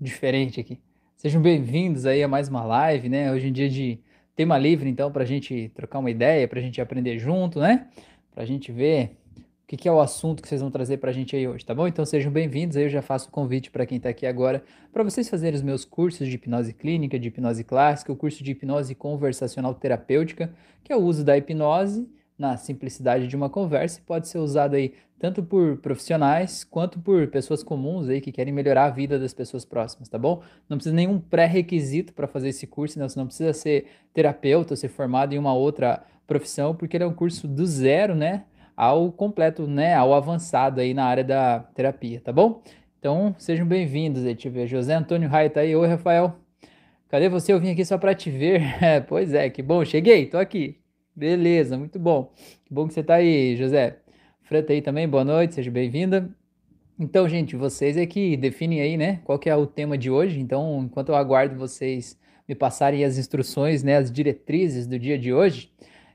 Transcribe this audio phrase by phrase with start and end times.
[0.00, 0.78] diferente aqui.
[1.16, 3.30] Sejam bem-vindos aí a mais uma live, né?
[3.30, 3.98] Hoje em dia de
[4.34, 7.88] tema livre, então, para a gente trocar uma ideia, para a gente aprender junto, né?
[8.32, 11.10] Para a gente ver o que, que, é o assunto que vocês vão trazer para
[11.10, 11.86] a gente aí hoje, tá bom?
[11.86, 12.76] Então sejam bem-vindos.
[12.76, 15.62] Aí eu já faço o convite para quem está aqui agora, para vocês fazerem os
[15.62, 20.52] meus cursos de hipnose clínica, de hipnose clássica, o curso de hipnose conversacional terapêutica,
[20.82, 22.08] que é o uso da hipnose
[22.40, 27.28] na simplicidade de uma conversa e pode ser usado aí tanto por profissionais quanto por
[27.28, 30.42] pessoas comuns aí que querem melhorar a vida das pessoas próximas, tá bom?
[30.66, 33.06] Não precisa nenhum pré-requisito para fazer esse curso, né?
[33.06, 37.12] Você não precisa ser terapeuta ser formado em uma outra profissão, porque ele é um
[37.12, 38.44] curso do zero, né,
[38.74, 42.62] ao completo, né, ao avançado aí na área da terapia, tá bom?
[42.98, 46.36] Então, sejam bem-vindos aí, eu ver, José Antônio Raio tá aí, oi Rafael,
[47.08, 47.52] cadê você?
[47.52, 50.79] Eu vim aqui só para te ver, é, pois é, que bom, cheguei, tô aqui,
[51.20, 52.32] beleza, muito bom,
[52.64, 53.98] que bom que você tá aí, José.
[54.40, 56.30] Freta aí também, boa noite, seja bem-vinda.
[56.98, 60.40] Então, gente, vocês é que definem aí, né, qual que é o tema de hoje.
[60.40, 65.30] Então, enquanto eu aguardo vocês me passarem as instruções, né, as diretrizes do dia de
[65.30, 65.70] hoje,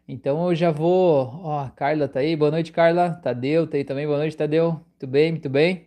[0.07, 1.39] então eu já vou.
[1.43, 3.11] Ó, a Carla tá aí, boa noite, Carla.
[3.11, 4.71] Tadeu tá aí também, boa noite, Tadeu.
[4.71, 5.85] Muito bem, muito bem.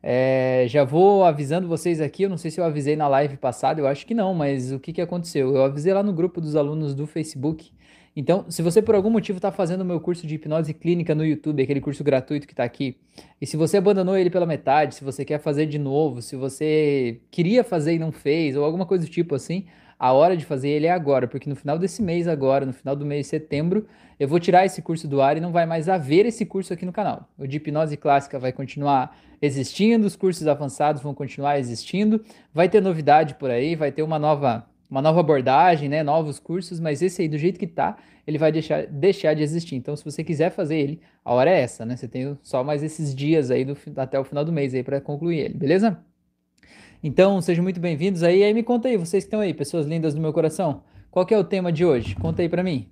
[0.00, 3.80] É, já vou avisando vocês aqui, eu não sei se eu avisei na live passada,
[3.80, 5.56] eu acho que não, mas o que, que aconteceu?
[5.56, 7.72] Eu avisei lá no grupo dos alunos do Facebook
[8.16, 11.24] então, se você por algum motivo está fazendo o meu curso de hipnose clínica no
[11.24, 12.96] YouTube, aquele curso gratuito que está aqui,
[13.40, 17.20] e se você abandonou ele pela metade, se você quer fazer de novo, se você
[17.30, 19.66] queria fazer e não fez, ou alguma coisa do tipo assim,
[19.98, 22.94] a hora de fazer ele é agora, porque no final desse mês agora, no final
[22.94, 23.86] do mês de setembro,
[24.18, 26.84] eu vou tirar esse curso do ar e não vai mais haver esse curso aqui
[26.84, 27.28] no canal.
[27.36, 32.80] O de hipnose clássica vai continuar existindo, os cursos avançados vão continuar existindo, vai ter
[32.80, 37.22] novidade por aí, vai ter uma nova uma nova abordagem, né, novos cursos, mas esse
[37.22, 37.96] aí, do jeito que tá,
[38.26, 39.76] ele vai deixar, deixar de existir.
[39.76, 41.96] Então, se você quiser fazer ele, a hora é essa, né?
[41.96, 45.00] Você tem só mais esses dias aí do, até o final do mês aí para
[45.00, 45.98] concluir ele, beleza?
[47.02, 48.42] Então, sejam muito bem-vindos aí.
[48.42, 51.34] Aí me conta aí, vocês que estão aí, pessoas lindas do meu coração, qual que
[51.34, 52.14] é o tema de hoje?
[52.16, 52.88] Conta aí para mim.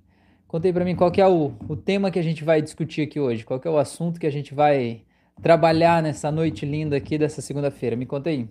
[0.47, 3.01] Conta aí para mim qual que é o, o tema que a gente vai discutir
[3.01, 5.01] aqui hoje, qual que é o assunto que a gente vai
[5.41, 7.95] trabalhar nessa noite linda aqui dessa segunda-feira.
[7.95, 8.47] Me conta aí.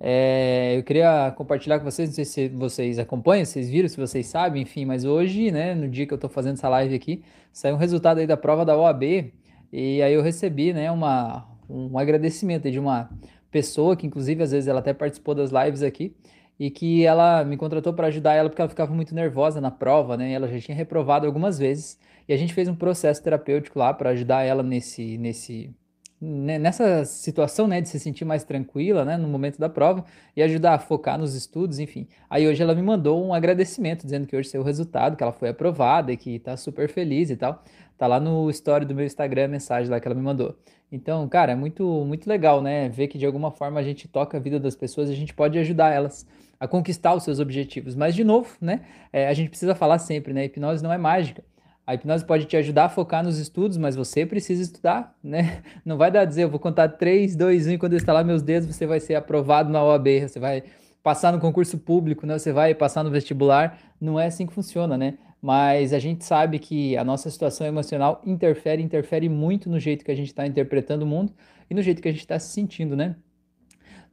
[0.00, 3.96] É, eu queria compartilhar com vocês, não sei se vocês acompanham, se vocês viram, se
[3.96, 7.22] vocês sabem, enfim, mas hoje, né, no dia que eu estou fazendo essa live aqui,
[7.52, 9.32] saiu um resultado aí da prova da OAB
[9.72, 13.08] e aí eu recebi, né, uma, um agradecimento de uma
[13.50, 16.14] pessoa que, inclusive, às vezes ela até participou das lives aqui
[16.58, 20.16] e que ela me contratou para ajudar ela porque ela ficava muito nervosa na prova,
[20.16, 23.92] né, ela já tinha reprovado algumas vezes e a gente fez um processo terapêutico lá
[23.92, 25.74] para ajudar ela nesse, nesse
[26.20, 30.04] nessa situação, né, de se sentir mais tranquila, né, no momento da prova
[30.36, 32.06] e ajudar a focar nos estudos, enfim.
[32.30, 35.32] Aí hoje ela me mandou um agradecimento dizendo que hoje saiu o resultado, que ela
[35.32, 37.62] foi aprovada e que tá super feliz e tal.
[37.98, 40.56] Tá lá no story do meu Instagram a mensagem lá que ela me mandou.
[40.90, 44.36] Então, cara, é muito muito legal, né, ver que de alguma forma a gente toca
[44.36, 46.26] a vida das pessoas e a gente pode ajudar elas
[46.58, 47.94] a conquistar os seus objetivos.
[47.94, 48.82] Mas de novo, né,
[49.12, 51.42] é, a gente precisa falar sempre, né, hipnose não é mágica.
[51.86, 55.62] A hipnose pode te ajudar a focar nos estudos, mas você precisa estudar, né?
[55.84, 58.42] Não vai dar dizer, eu vou contar 3, 2, 1 e quando eu estalar meus
[58.42, 60.62] dedos você vai ser aprovado na OAB, você vai
[61.02, 62.38] passar no concurso público, né?
[62.38, 63.78] Você vai passar no vestibular.
[64.00, 65.18] Não é assim que funciona, né?
[65.42, 70.10] Mas a gente sabe que a nossa situação emocional interfere, interfere muito no jeito que
[70.10, 71.34] a gente está interpretando o mundo
[71.68, 73.14] e no jeito que a gente está se sentindo, né?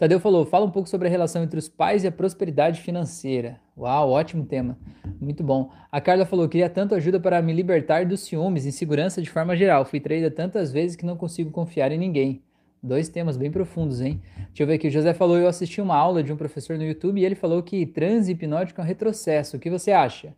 [0.01, 3.59] Tadeu falou, fala um pouco sobre a relação entre os pais e a prosperidade financeira.
[3.77, 4.75] Uau, ótimo tema.
[5.19, 5.69] Muito bom.
[5.91, 9.85] A Carla falou, queria tanto ajuda para me libertar dos ciúmes, insegurança de forma geral.
[9.85, 12.41] Fui traída tantas vezes que não consigo confiar em ninguém.
[12.81, 14.19] Dois temas bem profundos, hein?
[14.47, 14.87] Deixa eu ver aqui.
[14.87, 17.61] O José falou, eu assisti uma aula de um professor no YouTube e ele falou
[17.61, 19.57] que transe hipnótico é um retrocesso.
[19.57, 20.33] O que você acha?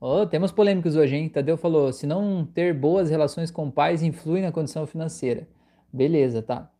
[0.00, 1.28] Oh, temos polêmicos hoje, hein?
[1.28, 5.48] Tadeu falou, se não ter boas relações com pais influi na condição financeira.
[5.92, 6.70] Beleza, tá.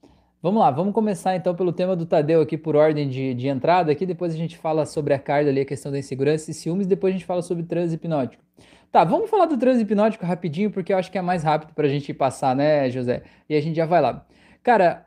[0.43, 3.93] Vamos lá, vamos começar então pelo tema do Tadeu aqui por ordem de, de entrada
[3.93, 6.87] aqui, depois a gente fala sobre a carga ali, a questão da insegurança e ciúmes,
[6.87, 8.43] depois a gente fala sobre transe hipnótico.
[8.91, 11.87] Tá, vamos falar do transe hipnótico rapidinho, porque eu acho que é mais rápido pra
[11.89, 13.23] gente passar, né, José?
[13.51, 14.27] E a gente já vai lá.
[14.63, 15.07] Cara,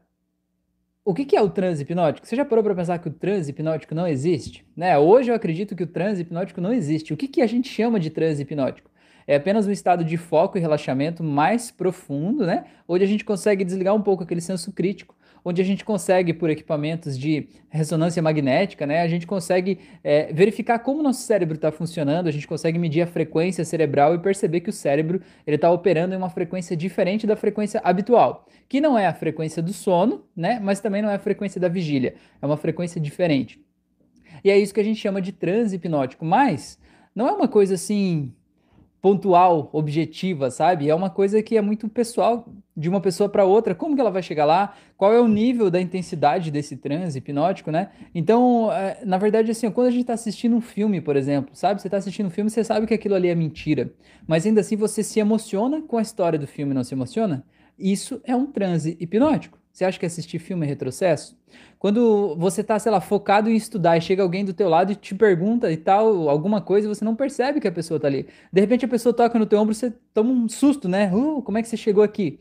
[1.03, 2.27] o que, que é o transe hipnótico?
[2.27, 4.63] Você já parou para pensar que o transe hipnótico não existe?
[4.77, 4.95] Né?
[4.99, 7.11] Hoje eu acredito que o transe hipnótico não existe.
[7.11, 8.91] O que, que a gente chama de transe hipnótico?
[9.25, 12.65] É apenas um estado de foco e relaxamento mais profundo, né?
[12.87, 16.49] Onde a gente consegue desligar um pouco aquele senso crítico onde a gente consegue, por
[16.49, 21.71] equipamentos de ressonância magnética, né, a gente consegue é, verificar como o nosso cérebro está
[21.71, 26.13] funcionando, a gente consegue medir a frequência cerebral e perceber que o cérebro está operando
[26.13, 30.59] em uma frequência diferente da frequência habitual, que não é a frequência do sono, né,
[30.61, 33.59] mas também não é a frequência da vigília, é uma frequência diferente.
[34.43, 36.79] E é isso que a gente chama de transe hipnótico, mas
[37.15, 38.33] não é uma coisa assim
[39.03, 40.89] pontual, objetiva, sabe?
[40.89, 43.75] É uma coisa que é muito pessoal de uma pessoa para outra.
[43.75, 44.77] Como que ela vai chegar lá?
[44.95, 47.89] Qual é o nível da intensidade desse transe hipnótico, né?
[48.15, 51.81] Então, é, na verdade, assim, quando a gente está assistindo um filme, por exemplo, sabe?
[51.81, 53.93] Você está assistindo um filme, você sabe que aquilo ali é mentira,
[54.25, 57.45] mas ainda assim você se emociona com a história do filme, não se emociona?
[57.77, 59.59] Isso é um transe hipnótico.
[59.73, 61.35] Você acha que assistir filme é retrocesso?
[61.79, 64.95] Quando você está, sei lá, focado em estudar e chega alguém do teu lado e
[64.95, 68.27] te pergunta e tal, alguma coisa, você não percebe que a pessoa está ali.
[68.51, 71.11] De repente a pessoa toca no teu ombro, você toma um susto, né?
[71.11, 72.39] Uh, como é que você chegou aqui?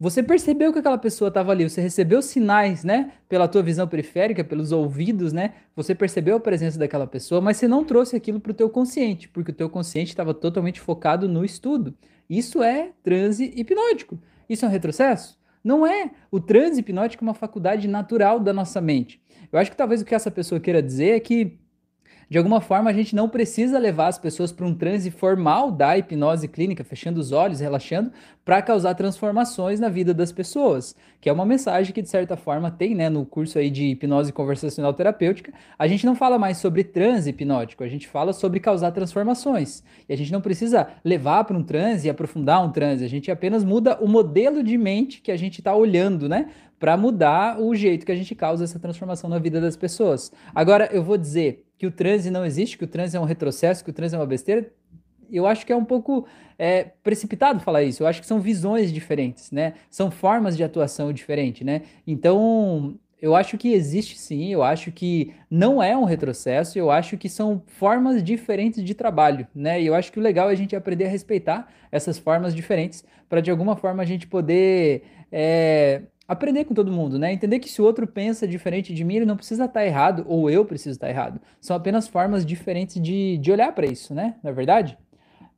[0.00, 3.12] Você percebeu que aquela pessoa estava ali, você recebeu sinais, né?
[3.28, 5.54] Pela tua visão periférica, pelos ouvidos, né?
[5.76, 9.28] Você percebeu a presença daquela pessoa, mas você não trouxe aquilo para o teu consciente,
[9.28, 11.94] porque o teu consciente estava totalmente focado no estudo.
[12.28, 14.18] Isso é transe hipnótico.
[14.48, 15.38] Isso é um retrocesso?
[15.64, 16.10] Não é.
[16.30, 19.20] O transe hipnótico é uma faculdade natural da nossa mente.
[19.50, 21.58] Eu acho que talvez o que essa pessoa queira dizer é que
[22.34, 25.96] de alguma forma, a gente não precisa levar as pessoas para um transe formal da
[25.96, 28.10] hipnose clínica, fechando os olhos, relaxando,
[28.44, 32.72] para causar transformações na vida das pessoas, que é uma mensagem que de certa forma
[32.72, 35.52] tem, né, no curso aí de hipnose conversacional terapêutica.
[35.78, 39.84] A gente não fala mais sobre transe hipnótico, a gente fala sobre causar transformações.
[40.08, 43.30] E a gente não precisa levar para um transe e aprofundar um transe, a gente
[43.30, 46.48] apenas muda o modelo de mente que a gente está olhando, né,
[46.80, 50.32] para mudar o jeito que a gente causa essa transformação na vida das pessoas.
[50.52, 53.84] Agora eu vou dizer que o transe não existe, que o transe é um retrocesso,
[53.84, 54.72] que o transe é uma besteira,
[55.30, 56.26] eu acho que é um pouco
[56.58, 58.02] é, precipitado falar isso.
[58.02, 59.74] Eu acho que são visões diferentes, né?
[59.90, 61.82] São formas de atuação diferentes, né?
[62.06, 67.18] Então, eu acho que existe sim, eu acho que não é um retrocesso, eu acho
[67.18, 69.80] que são formas diferentes de trabalho, né?
[69.80, 73.04] E eu acho que o legal é a gente aprender a respeitar essas formas diferentes
[73.28, 77.32] para de alguma forma a gente poder é, aprender com todo mundo, né?
[77.32, 80.50] Entender que se o outro pensa diferente de mim, ele não precisa estar errado, ou
[80.50, 81.40] eu preciso estar errado.
[81.60, 84.36] São apenas formas diferentes de, de olhar para isso, né?
[84.42, 84.98] Não é verdade?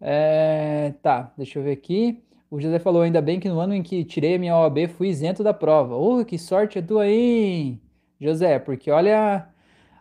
[0.00, 2.22] É, tá, deixa eu ver aqui.
[2.50, 5.08] O José falou ainda bem que no ano em que tirei a minha OAB fui
[5.08, 5.96] isento da prova.
[5.96, 7.78] Oh, que sorte é tua aí,
[8.20, 9.48] José, porque olha,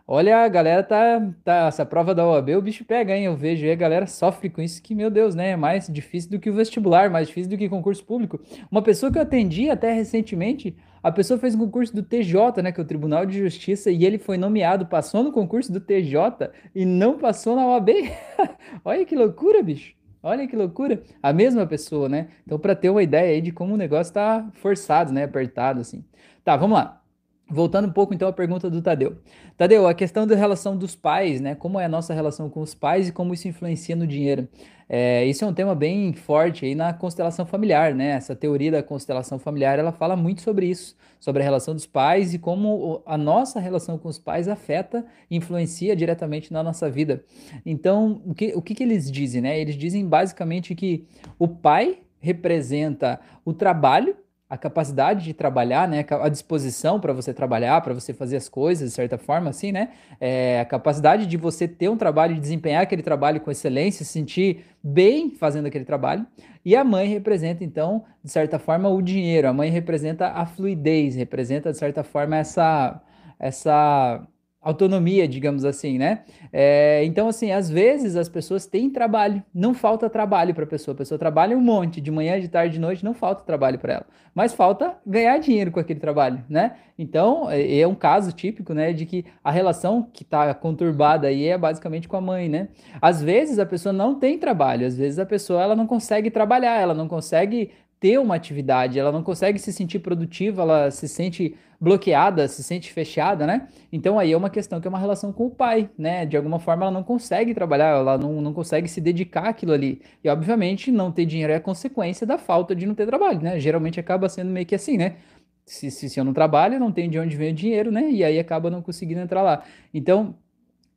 [0.08, 1.66] Olha, a galera tá, tá.
[1.66, 3.24] Essa prova da OAB, o bicho pega, hein?
[3.24, 5.50] Eu vejo aí a galera sofre com isso, que, meu Deus, né?
[5.50, 8.38] É mais difícil do que o vestibular, mais difícil do que concurso público.
[8.70, 12.70] Uma pessoa que eu atendi até recentemente, a pessoa fez um concurso do TJ, né?
[12.70, 16.52] Que é o Tribunal de Justiça, e ele foi nomeado, passou no concurso do TJ
[16.72, 17.90] e não passou na OAB.
[18.84, 19.96] Olha que loucura, bicho.
[20.22, 21.02] Olha que loucura.
[21.20, 22.28] A mesma pessoa, né?
[22.44, 25.24] Então, para ter uma ideia aí de como o negócio tá forçado, né?
[25.24, 26.04] Apertado, assim.
[26.44, 27.02] Tá, vamos lá.
[27.48, 29.18] Voltando um pouco então à pergunta do Tadeu.
[29.56, 31.54] Tadeu, a questão da relação dos pais, né?
[31.54, 34.48] Como é a nossa relação com os pais e como isso influencia no dinheiro.
[34.88, 38.10] É, isso é um tema bem forte aí na constelação familiar, né?
[38.10, 42.34] Essa teoria da constelação familiar, ela fala muito sobre isso, sobre a relação dos pais
[42.34, 47.24] e como a nossa relação com os pais afeta influencia diretamente na nossa vida.
[47.64, 49.58] Então, o que, o que, que eles dizem, né?
[49.60, 51.06] Eles dizem basicamente que
[51.38, 54.16] o pai representa o trabalho
[54.48, 58.90] a capacidade de trabalhar, né, a disposição para você trabalhar, para você fazer as coisas
[58.90, 59.90] de certa forma, assim, né,
[60.20, 64.12] é, a capacidade de você ter um trabalho e desempenhar aquele trabalho com excelência, se
[64.12, 66.24] sentir bem fazendo aquele trabalho.
[66.64, 69.48] E a mãe representa, então, de certa forma, o dinheiro.
[69.48, 73.00] A mãe representa a fluidez, representa, de certa forma, essa,
[73.38, 74.26] essa
[74.66, 76.24] autonomia, digamos assim, né?
[76.52, 80.92] É, então, assim, às vezes as pessoas têm trabalho, não falta trabalho para a pessoa.
[80.92, 83.94] A pessoa trabalha um monte, de manhã, de tarde, de noite, não falta trabalho para
[83.94, 84.06] ela.
[84.34, 86.72] Mas falta ganhar dinheiro com aquele trabalho, né?
[86.98, 91.46] Então, é, é um caso típico, né, de que a relação que está conturbada aí
[91.46, 92.68] é basicamente com a mãe, né?
[93.00, 96.80] Às vezes a pessoa não tem trabalho, às vezes a pessoa ela não consegue trabalhar,
[96.80, 97.70] ela não consegue
[98.06, 102.92] ter uma atividade, ela não consegue se sentir produtiva, ela se sente bloqueada, se sente
[102.92, 103.66] fechada, né?
[103.92, 106.24] Então aí é uma questão que é uma relação com o pai, né?
[106.24, 110.00] De alguma forma ela não consegue trabalhar, ela não, não consegue se dedicar àquilo ali.
[110.22, 113.58] E obviamente não ter dinheiro é consequência da falta de não ter trabalho, né?
[113.58, 115.16] Geralmente acaba sendo meio que assim, né?
[115.64, 118.08] Se, se, se eu não trabalho, não tenho de onde vem o dinheiro, né?
[118.08, 119.64] E aí acaba não conseguindo entrar lá.
[119.92, 120.36] Então,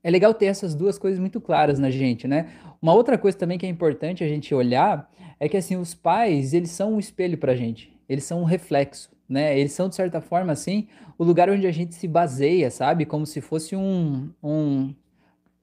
[0.03, 2.49] é legal ter essas duas coisas muito claras na gente, né?
[2.79, 5.09] Uma outra coisa também que é importante a gente olhar
[5.39, 8.46] é que assim os pais eles são um espelho para a gente, eles são um
[8.46, 9.58] reflexo, né?
[9.58, 13.05] Eles são de certa forma assim o lugar onde a gente se baseia, sabe?
[13.05, 14.93] Como se fosse um, um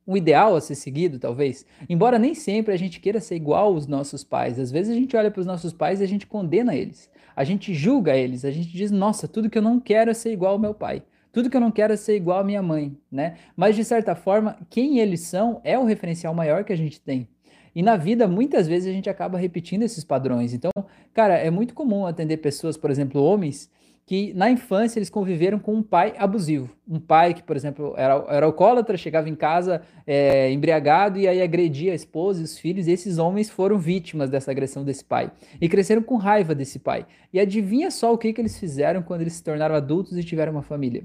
[0.06, 1.66] um ideal a ser seguido, talvez.
[1.88, 4.58] Embora nem sempre a gente queira ser igual aos nossos pais.
[4.58, 7.10] Às vezes a gente olha para os nossos pais e a gente condena eles.
[7.34, 8.44] A gente julga eles.
[8.44, 11.02] A gente diz, nossa, tudo que eu não quero é ser igual ao meu pai.
[11.32, 13.36] Tudo que eu não quero é ser igual à minha mãe, né?
[13.54, 17.28] Mas de certa forma, quem eles são é o referencial maior que a gente tem.
[17.76, 20.54] E na vida, muitas vezes a gente acaba repetindo esses padrões.
[20.54, 20.70] Então,
[21.12, 23.70] cara, é muito comum atender pessoas, por exemplo, homens,
[24.06, 26.70] que na infância eles conviveram com um pai abusivo.
[26.88, 31.42] Um pai que, por exemplo, era, era alcoólatra, chegava em casa é, embriagado e aí
[31.42, 35.30] agredia a esposa e os filhos, e esses homens foram vítimas dessa agressão desse pai.
[35.60, 37.04] E cresceram com raiva desse pai.
[37.30, 40.52] E adivinha só o que, que eles fizeram quando eles se tornaram adultos e tiveram
[40.52, 41.04] uma família?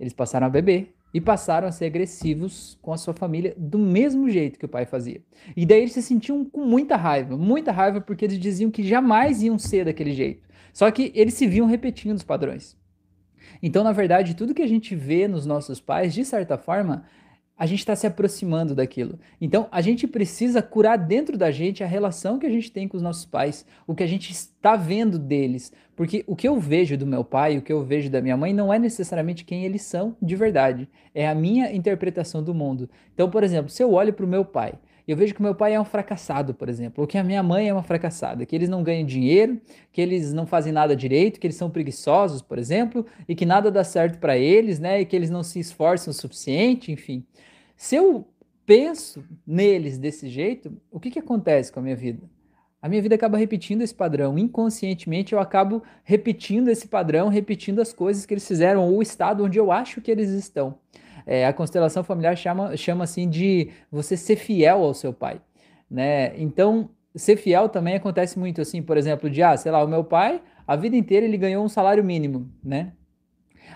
[0.00, 4.30] Eles passaram a beber, e passaram a ser agressivos com a sua família do mesmo
[4.30, 5.20] jeito que o pai fazia.
[5.56, 9.42] E daí eles se sentiam com muita raiva, muita raiva porque eles diziam que jamais
[9.42, 10.48] iam ser daquele jeito.
[10.72, 12.76] Só que eles se viam repetindo os padrões.
[13.62, 17.04] Então, na verdade, tudo que a gente vê nos nossos pais, de certa forma,
[17.56, 19.20] a gente está se aproximando daquilo.
[19.40, 22.96] Então, a gente precisa curar dentro da gente a relação que a gente tem com
[22.96, 25.72] os nossos pais, o que a gente está vendo deles.
[26.02, 28.52] Porque o que eu vejo do meu pai, o que eu vejo da minha mãe,
[28.52, 30.88] não é necessariamente quem eles são de verdade.
[31.14, 32.90] É a minha interpretação do mundo.
[33.14, 34.74] Então, por exemplo, se eu olho para o meu pai
[35.06, 37.68] eu vejo que meu pai é um fracassado, por exemplo, ou que a minha mãe
[37.68, 39.60] é uma fracassada, que eles não ganham dinheiro,
[39.92, 43.70] que eles não fazem nada direito, que eles são preguiçosos, por exemplo, e que nada
[43.70, 47.24] dá certo para eles, né, e que eles não se esforçam o suficiente, enfim.
[47.76, 48.26] Se eu
[48.64, 52.22] penso neles desse jeito, o que, que acontece com a minha vida?
[52.82, 54.36] A minha vida acaba repetindo esse padrão.
[54.36, 59.44] Inconscientemente, eu acabo repetindo esse padrão, repetindo as coisas que eles fizeram, ou o estado
[59.44, 60.74] onde eu acho que eles estão.
[61.24, 65.40] É, a constelação familiar chama, chama assim de você ser fiel ao seu pai,
[65.88, 66.36] né?
[66.36, 70.02] Então, ser fiel também acontece muito assim, por exemplo, de, ah, sei lá, o meu
[70.02, 72.94] pai, a vida inteira ele ganhou um salário mínimo, né?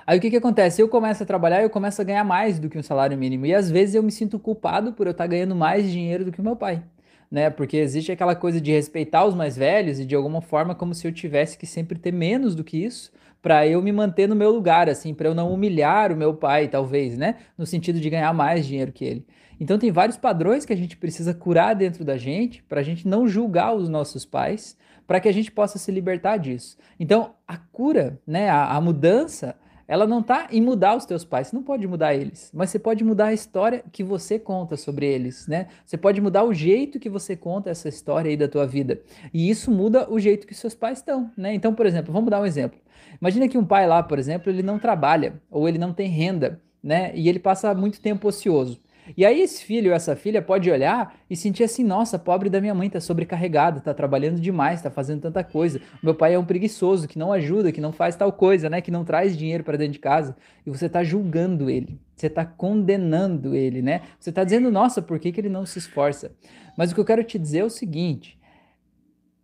[0.04, 0.82] Aí o que que acontece?
[0.82, 3.54] Eu começo a trabalhar, eu começo a ganhar mais do que um salário mínimo, e
[3.54, 6.44] às vezes eu me sinto culpado por eu estar ganhando mais dinheiro do que o
[6.44, 6.82] meu pai.
[7.30, 7.50] Né?
[7.50, 11.06] Porque existe aquela coisa de respeitar os mais velhos e de alguma forma como se
[11.06, 14.50] eu tivesse que sempre ter menos do que isso para eu me manter no meu
[14.50, 17.37] lugar, assim, para eu não humilhar o meu pai, talvez, né?
[17.56, 19.26] No sentido de ganhar mais dinheiro que ele.
[19.61, 23.06] Então tem vários padrões que a gente precisa curar dentro da gente para a gente
[23.06, 26.76] não julgar os nossos pais, para que a gente possa se libertar disso.
[26.99, 29.54] Então a cura, né, a, a mudança
[29.88, 32.78] ela não está em mudar os teus pais, você não pode mudar eles, mas você
[32.78, 35.68] pode mudar a história que você conta sobre eles, né?
[35.84, 39.00] Você pode mudar o jeito que você conta essa história aí da tua vida.
[39.32, 41.54] E isso muda o jeito que seus pais estão, né?
[41.54, 42.78] Então, por exemplo, vamos dar um exemplo.
[43.20, 46.60] Imagina que um pai lá, por exemplo, ele não trabalha ou ele não tem renda,
[46.82, 47.12] né?
[47.14, 48.80] E ele passa muito tempo ocioso.
[49.14, 52.60] E aí esse filho ou essa filha pode olhar e sentir assim, nossa, pobre da
[52.60, 55.80] minha mãe, tá sobrecarregada, tá trabalhando demais, tá fazendo tanta coisa.
[56.02, 58.90] Meu pai é um preguiçoso, que não ajuda, que não faz tal coisa, né, que
[58.90, 60.36] não traz dinheiro para dentro de casa.
[60.64, 64.02] E você tá julgando ele, você tá condenando ele, né?
[64.18, 66.34] Você tá dizendo, nossa, por que, que ele não se esforça?
[66.76, 68.38] Mas o que eu quero te dizer é o seguinte,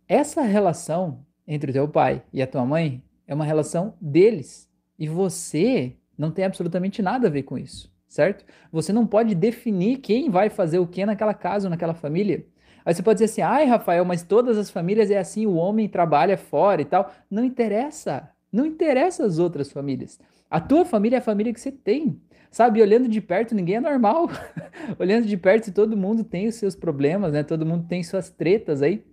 [0.07, 4.69] essa relação entre o teu pai e a tua mãe é uma relação deles.
[4.97, 8.45] E você não tem absolutamente nada a ver com isso certo?
[8.71, 12.45] Você não pode definir quem vai fazer o que naquela casa ou naquela família.
[12.85, 15.89] Aí você pode dizer assim, ai, Rafael, mas todas as famílias é assim, o homem
[15.89, 17.11] trabalha fora e tal.
[17.29, 18.29] Não interessa.
[18.51, 20.19] Não interessa as outras famílias.
[20.47, 22.21] A tua família é a família que você tem.
[22.51, 24.29] Sabe, olhando de perto, ninguém é normal.
[24.99, 27.41] olhando de perto, todo mundo tem os seus problemas, né?
[27.41, 29.03] Todo mundo tem suas tretas aí.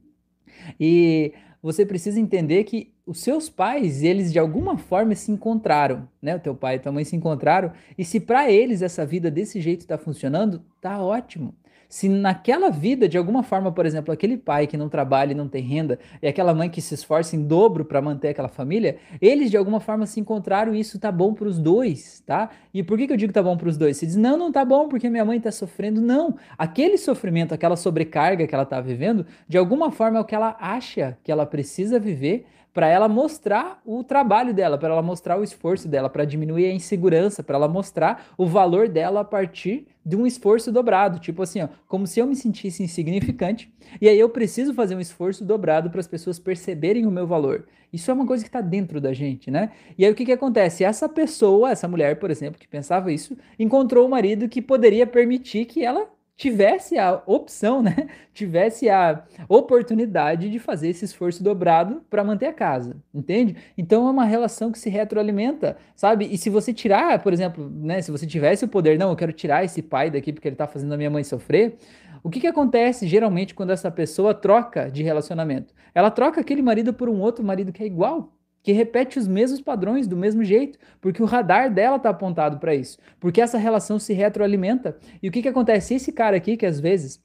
[0.79, 6.37] E você precisa entender que os seus pais, eles de alguma forma se encontraram, né?
[6.37, 9.61] O teu pai e tua mãe se encontraram, e se para eles essa vida desse
[9.61, 11.53] jeito está funcionando, tá ótimo.
[11.89, 15.49] Se naquela vida, de alguma forma, por exemplo, aquele pai que não trabalha e não
[15.49, 19.51] tem renda, e aquela mãe que se esforça em dobro para manter aquela família, eles
[19.51, 22.49] de alguma forma se encontraram e isso tá bom para os dois, tá?
[22.73, 23.97] E por que, que eu digo tá bom para os dois?
[23.97, 26.01] Você diz, não, não tá bom porque minha mãe tá sofrendo.
[26.01, 30.37] Não, aquele sofrimento, aquela sobrecarga que ela tá vivendo, de alguma forma é o que
[30.37, 35.39] ela acha que ela precisa viver para ela mostrar o trabalho dela, para ela mostrar
[35.39, 39.87] o esforço dela, para diminuir a insegurança, para ela mostrar o valor dela a partir
[40.05, 44.19] de um esforço dobrado, tipo assim, ó, como se eu me sentisse insignificante, e aí
[44.19, 47.67] eu preciso fazer um esforço dobrado para as pessoas perceberem o meu valor.
[47.93, 49.73] Isso é uma coisa que está dentro da gente, né?
[49.99, 50.85] E aí o que, que acontece?
[50.85, 55.65] Essa pessoa, essa mulher, por exemplo, que pensava isso, encontrou um marido que poderia permitir
[55.65, 56.09] que ela
[56.41, 58.09] tivesse a opção, né?
[58.33, 63.57] Tivesse a oportunidade de fazer esse esforço dobrado para manter a casa, entende?
[63.77, 66.27] Então é uma relação que se retroalimenta, sabe?
[66.33, 69.33] E se você tirar, por exemplo, né, se você tivesse o poder, não, eu quero
[69.35, 71.77] tirar esse pai daqui porque ele está fazendo a minha mãe sofrer,
[72.23, 75.75] o que, que acontece geralmente quando essa pessoa troca de relacionamento?
[75.95, 78.33] Ela troca aquele marido por um outro marido que é igual
[78.63, 82.75] que repete os mesmos padrões do mesmo jeito, porque o radar dela está apontado para
[82.75, 84.99] isso, porque essa relação se retroalimenta.
[85.23, 85.95] E o que, que acontece?
[85.95, 87.21] Esse cara aqui, que às vezes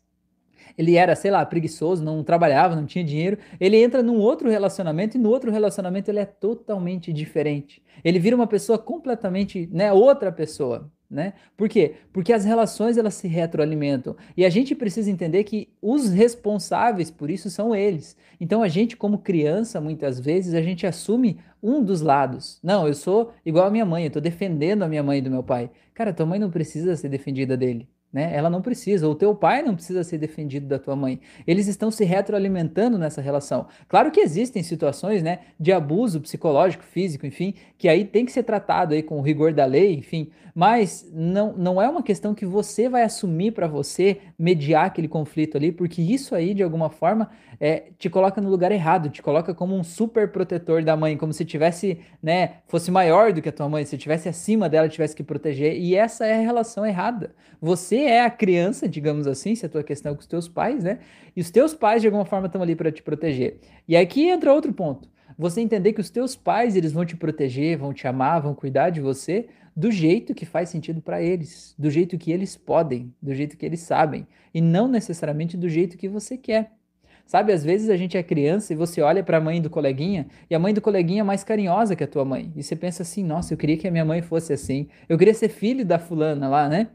[0.77, 5.17] ele era, sei lá, preguiçoso, não trabalhava, não tinha dinheiro, ele entra num outro relacionamento
[5.17, 7.81] e no outro relacionamento ele é totalmente diferente.
[8.03, 11.33] Ele vira uma pessoa completamente, né, outra pessoa né?
[11.55, 11.95] Por quê?
[12.11, 17.29] Porque as relações elas se retroalimentam e a gente precisa entender que os responsáveis por
[17.29, 18.17] isso são eles.
[18.39, 22.59] Então a gente como criança muitas vezes a gente assume um dos lados.
[22.63, 25.43] Não, eu sou igual a minha mãe, eu estou defendendo a minha mãe do meu
[25.43, 25.69] pai.
[25.93, 28.31] Cara, tua mãe não precisa ser defendida dele né?
[28.33, 31.19] Ela não precisa, o teu pai não precisa ser defendido da tua mãe.
[31.45, 33.67] Eles estão se retroalimentando nessa relação.
[33.89, 38.43] Claro que existem situações, né, de abuso psicológico, físico, enfim, que aí tem que ser
[38.43, 42.45] tratado aí com o rigor da lei, enfim, mas não, não é uma questão que
[42.45, 47.29] você vai assumir para você mediar aquele conflito ali, porque isso aí de alguma forma
[47.59, 51.33] é, te coloca no lugar errado, te coloca como um super protetor da mãe, como
[51.33, 55.15] se tivesse, né, fosse maior do que a tua mãe, se tivesse acima dela, tivesse
[55.15, 57.33] que proteger, e essa é a relação errada.
[57.61, 60.83] Você é a criança, digamos assim, se a tua questão é com os teus pais,
[60.83, 60.99] né?
[61.35, 63.59] E os teus pais de alguma forma estão ali para te proteger.
[63.87, 65.09] E aqui entra outro ponto.
[65.37, 68.89] Você entender que os teus pais, eles vão te proteger, vão te amar, vão cuidar
[68.89, 73.33] de você do jeito que faz sentido para eles, do jeito que eles podem, do
[73.33, 76.71] jeito que eles sabem, e não necessariamente do jeito que você quer.
[77.25, 80.27] Sabe, às vezes a gente é criança e você olha para a mãe do coleguinha
[80.47, 82.53] e a mãe do coleguinha é mais carinhosa que a tua mãe.
[82.55, 84.87] E você pensa assim: nossa, eu queria que a minha mãe fosse assim.
[85.09, 86.89] Eu queria ser filho da fulana lá, né?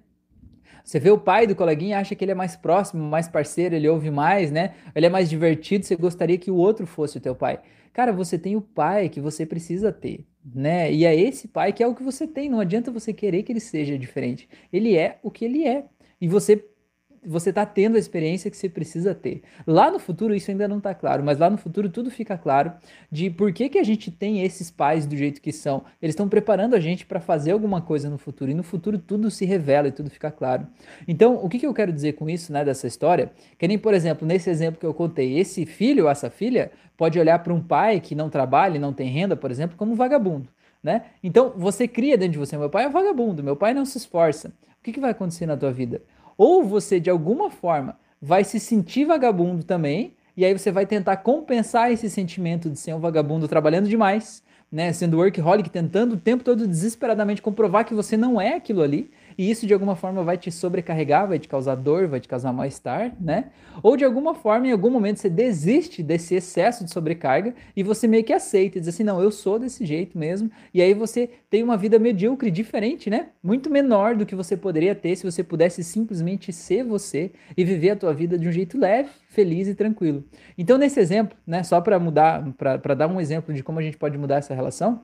[0.85, 3.89] Você vê o pai do coleguinha, acha que ele é mais próximo, mais parceiro, ele
[3.89, 4.75] ouve mais, né?
[4.95, 7.61] Ele é mais divertido, você gostaria que o outro fosse o teu pai.
[7.93, 10.93] Cara, você tem o pai que você precisa ter, né?
[10.93, 13.53] E é esse pai que é o que você tem, não adianta você querer que
[13.53, 14.49] ele seja diferente.
[14.73, 15.85] Ele é o que ele é.
[16.21, 16.65] E você
[17.25, 19.43] você está tendo a experiência que você precisa ter.
[19.67, 22.73] Lá no futuro isso ainda não está claro, mas lá no futuro tudo fica claro
[23.11, 25.85] de por que, que a gente tem esses pais do jeito que são.
[26.01, 29.31] Eles estão preparando a gente para fazer alguma coisa no futuro e no futuro tudo
[29.31, 30.67] se revela e tudo fica claro.
[31.07, 33.31] Então, o que, que eu quero dizer com isso, né, dessa história?
[33.59, 37.39] Que nem, por exemplo, nesse exemplo que eu contei, esse filho essa filha pode olhar
[37.41, 40.49] para um pai que não trabalha e não tem renda, por exemplo, como um vagabundo.
[40.83, 41.05] Né?
[41.23, 44.49] Então você cria dentro de você, meu pai é vagabundo, meu pai não se esforça.
[44.49, 46.01] O que, que vai acontecer na tua vida?
[46.43, 51.19] Ou você, de alguma forma, vai se sentir vagabundo também, e aí você vai tentar
[51.19, 54.43] compensar esse sentimento de ser um vagabundo trabalhando demais,
[54.73, 59.11] né, sendo workaholic, tentando o tempo todo desesperadamente comprovar que você não é aquilo ali,
[59.41, 62.53] e isso de alguma forma vai te sobrecarregar, vai te causar dor, vai te causar
[62.53, 63.47] mal-estar, né?
[63.83, 68.07] Ou de alguma forma, em algum momento, você desiste desse excesso de sobrecarga e você
[68.07, 70.51] meio que aceita diz assim: não, eu sou desse jeito mesmo.
[70.75, 73.29] E aí você tem uma vida medíocre, diferente, né?
[73.43, 77.93] Muito menor do que você poderia ter se você pudesse simplesmente ser você e viver
[77.93, 80.23] a tua vida de um jeito leve, feliz e tranquilo.
[80.59, 83.97] Então, nesse exemplo, né, só para mudar, para dar um exemplo de como a gente
[83.97, 85.01] pode mudar essa relação,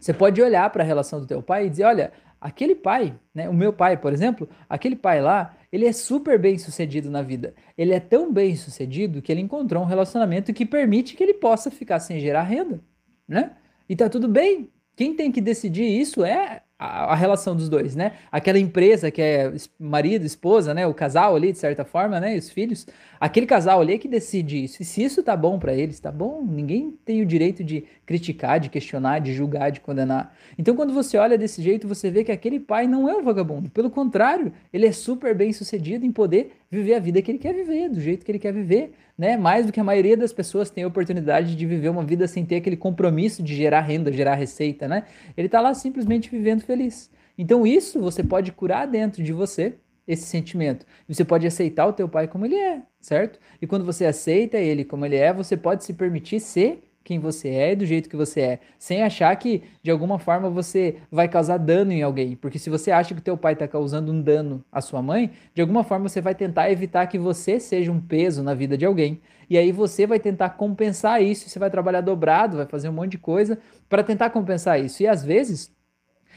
[0.00, 2.12] você pode olhar para a relação do teu pai e dizer, olha,
[2.46, 6.56] aquele pai, né, o meu pai, por exemplo, aquele pai lá, ele é super bem
[6.56, 7.52] sucedido na vida.
[7.76, 11.72] Ele é tão bem sucedido que ele encontrou um relacionamento que permite que ele possa
[11.72, 12.80] ficar sem gerar renda,
[13.26, 13.56] né?
[13.88, 14.70] E tá tudo bem.
[14.94, 18.12] Quem tem que decidir isso é a, a, relação dos dois, né?
[18.30, 20.86] Aquela empresa que é marido, esposa, né?
[20.86, 22.34] O casal ali, de certa forma, né?
[22.34, 22.86] E os filhos.
[23.18, 24.82] Aquele casal ali é que decide isso.
[24.82, 26.42] E se isso tá bom para eles, tá bom.
[26.42, 30.34] Ninguém tem o direito de criticar, de questionar, de julgar, de condenar.
[30.58, 33.70] Então, quando você olha desse jeito, você vê que aquele pai não é um vagabundo.
[33.70, 37.54] Pelo contrário, ele é super bem sucedido em poder viver a vida que ele quer
[37.54, 39.36] viver, do jeito que ele quer viver, né?
[39.36, 42.44] Mais do que a maioria das pessoas tem a oportunidade de viver uma vida sem
[42.44, 45.04] ter aquele compromisso de gerar renda, gerar receita, né?
[45.36, 47.10] Ele tá lá simplesmente vivendo feliz.
[47.38, 49.74] Então, isso você pode curar dentro de você
[50.06, 50.86] esse sentimento.
[51.08, 53.38] Você pode aceitar o teu pai como ele é, certo?
[53.60, 57.48] E quando você aceita ele como ele é, você pode se permitir ser quem você
[57.48, 61.28] é e do jeito que você é, sem achar que de alguma forma você vai
[61.28, 64.64] causar dano em alguém, porque se você acha que teu pai está causando um dano
[64.72, 68.42] à sua mãe, de alguma forma você vai tentar evitar que você seja um peso
[68.42, 69.20] na vida de alguém.
[69.48, 73.12] E aí você vai tentar compensar isso, você vai trabalhar dobrado, vai fazer um monte
[73.12, 73.56] de coisa
[73.88, 75.00] para tentar compensar isso.
[75.04, 75.70] E às vezes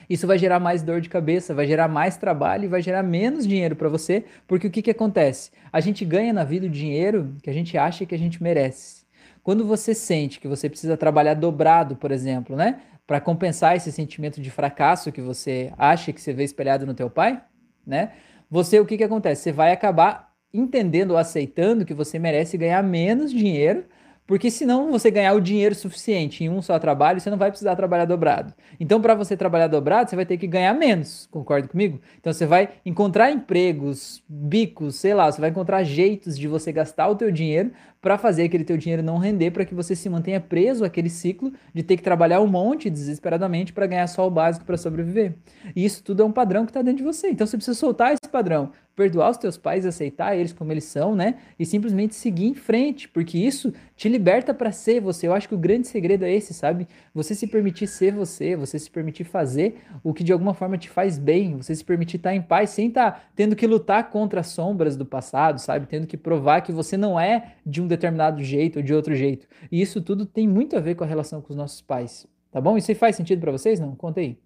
[0.07, 3.47] isso vai gerar mais dor de cabeça, vai gerar mais trabalho e vai gerar menos
[3.47, 5.49] dinheiro para você, porque o que, que acontece?
[5.73, 8.98] A gente ganha na vida o dinheiro que a gente acha que a gente merece.
[9.43, 14.41] Quando você sente que você precisa trabalhar dobrado, por exemplo, né, para compensar esse sentimento
[14.41, 17.41] de fracasso que você acha que você vê espelhado no teu pai,
[17.85, 18.11] né?
[18.51, 19.43] Você o que que acontece?
[19.43, 23.85] Você vai acabar entendendo ou aceitando que você merece ganhar menos dinheiro
[24.29, 27.75] porque senão você ganhar o dinheiro suficiente em um só trabalho, você não vai precisar
[27.75, 28.53] trabalhar dobrado.
[28.79, 31.99] Então, para você trabalhar dobrado, você vai ter que ganhar menos, concorda comigo?
[32.19, 37.07] Então, você vai encontrar empregos, bicos, sei lá, você vai encontrar jeitos de você gastar
[37.07, 40.39] o teu dinheiro para fazer aquele teu dinheiro não render, para que você se mantenha
[40.39, 44.63] preso àquele ciclo de ter que trabalhar um monte desesperadamente para ganhar só o básico
[44.63, 45.33] para sobreviver.
[45.75, 47.31] E isso tudo é um padrão que está dentro de você.
[47.31, 51.15] Então, você precisa soltar esse padrão perdoar os teus pais, aceitar eles como eles são,
[51.15, 51.35] né?
[51.57, 55.25] E simplesmente seguir em frente, porque isso te liberta para ser você.
[55.25, 56.85] Eu acho que o grande segredo é esse, sabe?
[57.13, 60.89] Você se permitir ser você, você se permitir fazer o que de alguma forma te
[60.89, 64.41] faz bem, você se permitir estar em paz sem estar tá tendo que lutar contra
[64.41, 65.87] as sombras do passado, sabe?
[65.87, 69.47] Tendo que provar que você não é de um determinado jeito ou de outro jeito.
[69.71, 72.27] E isso tudo tem muito a ver com a relação com os nossos pais.
[72.51, 72.77] Tá bom?
[72.77, 73.79] Isso faz sentido para vocês?
[73.79, 73.95] Não?
[73.95, 74.37] Conta aí.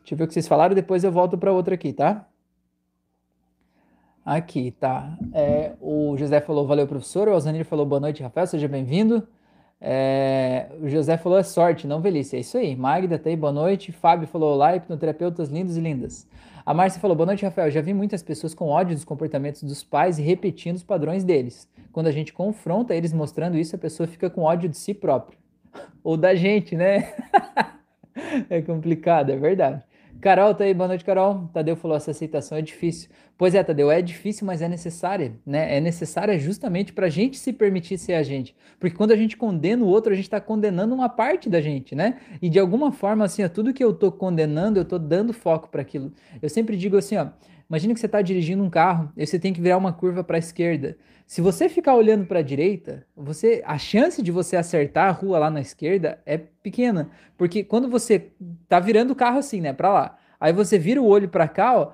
[0.00, 2.28] Deixa eu ver o que vocês falaram, depois eu volto para outra aqui, tá?
[4.28, 5.16] Aqui, tá.
[5.32, 7.28] É, o José falou, valeu, professor.
[7.28, 9.26] O Alzanir falou, boa noite, Rafael, seja bem-vindo.
[9.80, 12.36] É, o José falou, é sorte, não velhice.
[12.36, 12.76] É isso aí.
[12.76, 13.90] Magda tá aí, boa noite.
[13.90, 16.28] Fábio falou, olá, hipnoterapeutas lindos e lindas.
[16.66, 17.70] A Márcia falou, boa noite, Rafael.
[17.70, 21.66] Já vi muitas pessoas com ódio dos comportamentos dos pais e repetindo os padrões deles.
[21.90, 25.38] Quando a gente confronta eles mostrando isso, a pessoa fica com ódio de si próprio.
[26.04, 27.14] Ou da gente, né?
[28.50, 29.82] é complicado, é verdade.
[30.20, 31.48] Carol tá aí, boa noite, Carol.
[31.52, 33.08] Tadeu falou: essa aceitação é difícil.
[33.36, 35.76] Pois é, Tadeu, é difícil, mas é necessária, né?
[35.76, 38.54] É necessária justamente para a gente se permitir ser a gente.
[38.80, 41.94] Porque quando a gente condena o outro, a gente está condenando uma parte da gente,
[41.94, 42.18] né?
[42.42, 45.68] E de alguma forma, assim, ó, tudo que eu tô condenando, eu tô dando foco
[45.68, 46.12] para aquilo.
[46.42, 47.28] Eu sempre digo assim, ó,
[47.68, 50.36] imagina que você está dirigindo um carro e você tem que virar uma curva para
[50.36, 50.96] a esquerda.
[51.26, 55.38] Se você ficar olhando para a direita, você a chance de você acertar a rua
[55.38, 58.30] lá na esquerda é pequena, porque quando você
[58.66, 61.78] tá virando o carro assim, né, para lá, aí você vira o olho para cá,
[61.78, 61.92] ó,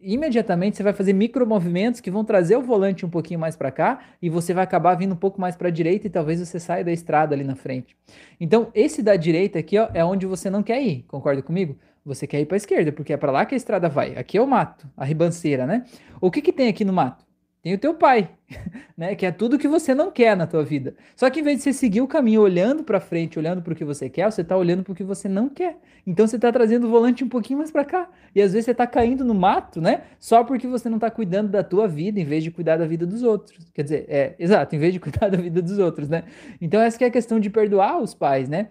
[0.00, 4.00] imediatamente você vai fazer micromovimentos que vão trazer o volante um pouquinho mais para cá
[4.20, 6.84] e você vai acabar vindo um pouco mais para a direita e talvez você saia
[6.84, 7.96] da estrada ali na frente.
[8.40, 11.76] Então, esse da direita aqui ó, é onde você não quer ir, concorda comigo?
[12.04, 14.14] Você quer ir para a esquerda, porque é para lá que a estrada vai.
[14.16, 15.84] Aqui é o mato, a ribanceira, né?
[16.20, 17.24] O que, que tem aqui no mato?
[17.62, 18.28] Tem o teu pai,
[18.94, 19.14] né?
[19.14, 20.94] Que é tudo que você não quer na tua vida.
[21.16, 23.76] Só que em vez de você seguir o caminho olhando para frente, olhando para o
[23.76, 25.78] que você quer, você está olhando para o que você não quer.
[26.06, 28.10] Então você está trazendo o volante um pouquinho mais para cá.
[28.34, 30.02] E às vezes você está caindo no mato, né?
[30.18, 33.06] Só porque você não está cuidando da tua vida em vez de cuidar da vida
[33.06, 33.56] dos outros.
[33.72, 36.24] Quer dizer, é, exato, em vez de cuidar da vida dos outros, né?
[36.60, 38.68] Então essa é a questão de perdoar os pais, né?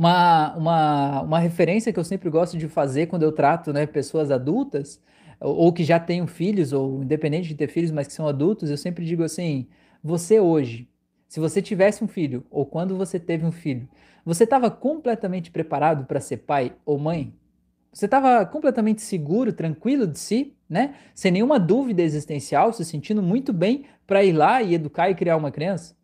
[0.00, 4.30] Uma, uma, uma referência que eu sempre gosto de fazer quando eu trato né, pessoas
[4.30, 4.98] adultas
[5.38, 8.78] ou que já tenham filhos, ou independente de ter filhos, mas que são adultos, eu
[8.78, 9.68] sempre digo assim:
[10.02, 10.88] você hoje,
[11.28, 13.86] se você tivesse um filho, ou quando você teve um filho,
[14.24, 17.34] você estava completamente preparado para ser pai ou mãe?
[17.92, 20.94] Você estava completamente seguro, tranquilo de si, né?
[21.14, 25.36] Sem nenhuma dúvida existencial, se sentindo muito bem para ir lá e educar e criar
[25.36, 25.99] uma criança?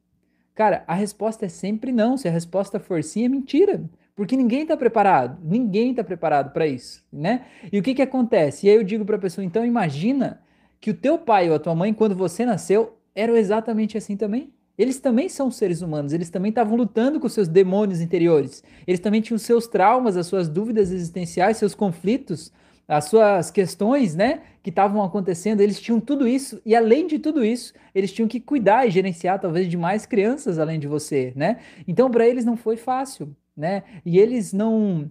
[0.57, 2.17] Cara, a resposta é sempre não.
[2.17, 3.85] Se a resposta for sim, é mentira.
[4.17, 7.45] Porque ninguém está preparado, ninguém está preparado para isso, né?
[7.71, 8.67] E o que que acontece?
[8.67, 10.41] E aí eu digo para a pessoa, então imagina
[10.81, 14.51] que o teu pai ou a tua mãe, quando você nasceu, eram exatamente assim também.
[14.79, 18.65] Eles também são seres humanos, eles também estavam lutando com seus demônios interiores.
[18.87, 22.51] Eles também tinham seus traumas, as suas dúvidas existenciais, seus conflitos,
[22.89, 27.45] as suas questões, né, que estavam acontecendo, eles tinham tudo isso e além de tudo
[27.45, 31.59] isso, eles tinham que cuidar e gerenciar talvez de mais crianças além de você, né?
[31.87, 33.83] Então para eles não foi fácil né?
[34.05, 35.11] E eles não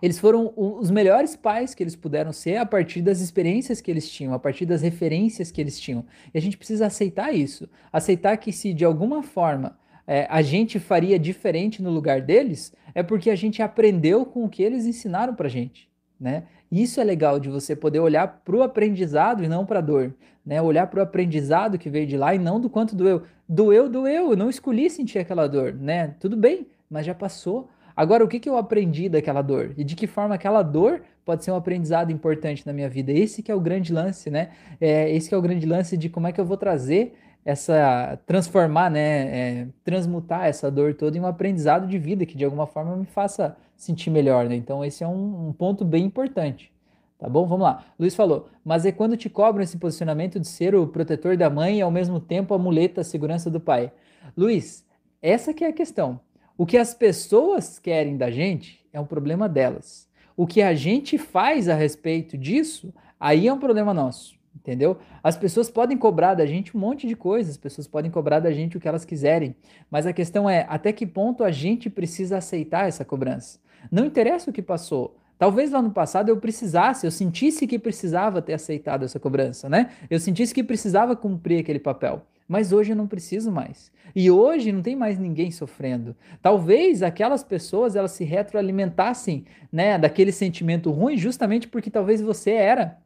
[0.00, 4.08] eles foram os melhores pais que eles puderam ser a partir das experiências que eles
[4.08, 6.04] tinham, a partir das referências que eles tinham.
[6.32, 7.68] E a gente precisa aceitar isso.
[7.92, 13.02] Aceitar que se de alguma forma é, a gente faria diferente no lugar deles, é
[13.02, 15.90] porque a gente aprendeu com o que eles ensinaram pra gente.
[16.20, 16.44] Né?
[16.70, 20.14] Isso é legal de você poder olhar para o aprendizado e não para a dor,
[20.46, 20.62] né?
[20.62, 23.22] Olhar para o aprendizado que veio de lá e não do quanto doeu.
[23.48, 26.14] Doeu, doeu, eu não escolhi sentir aquela dor, né?
[26.20, 27.68] Tudo bem, mas já passou.
[27.96, 29.74] Agora, o que, que eu aprendi daquela dor?
[29.76, 33.10] E de que forma aquela dor pode ser um aprendizado importante na minha vida?
[33.12, 34.50] Esse que é o grande lance, né?
[34.80, 38.18] É, esse que é o grande lance de como é que eu vou trazer essa,
[38.26, 39.60] transformar, né?
[39.60, 43.06] É, transmutar essa dor toda em um aprendizado de vida que de alguma forma me
[43.06, 44.54] faça sentir melhor, né?
[44.54, 46.72] Então, esse é um, um ponto bem importante.
[47.18, 47.46] Tá bom?
[47.46, 47.84] Vamos lá.
[47.98, 51.78] Luiz falou, mas é quando te cobram esse posicionamento de ser o protetor da mãe
[51.78, 53.92] e ao mesmo tempo a muleta, a segurança do pai.
[54.34, 54.86] Luiz,
[55.20, 56.18] essa que é a questão.
[56.56, 60.08] O que as pessoas querem da gente é um problema delas.
[60.34, 64.98] O que a gente faz a respeito disso, aí é um problema nosso, entendeu?
[65.22, 68.52] As pessoas podem cobrar da gente um monte de coisas, as pessoas podem cobrar da
[68.52, 69.54] gente o que elas quiserem,
[69.90, 73.58] mas a questão é até que ponto a gente precisa aceitar essa cobrança.
[73.90, 78.42] Não interessa o que passou, Talvez lá no passado eu precisasse, eu sentisse que precisava
[78.42, 79.88] ter aceitado essa cobrança, né?
[80.10, 82.26] Eu sentisse que precisava cumprir aquele papel.
[82.46, 83.90] Mas hoje eu não preciso mais.
[84.14, 86.14] E hoje não tem mais ninguém sofrendo.
[86.42, 92.98] Talvez aquelas pessoas elas se retroalimentassem, né, daquele sentimento ruim, justamente porque talvez você era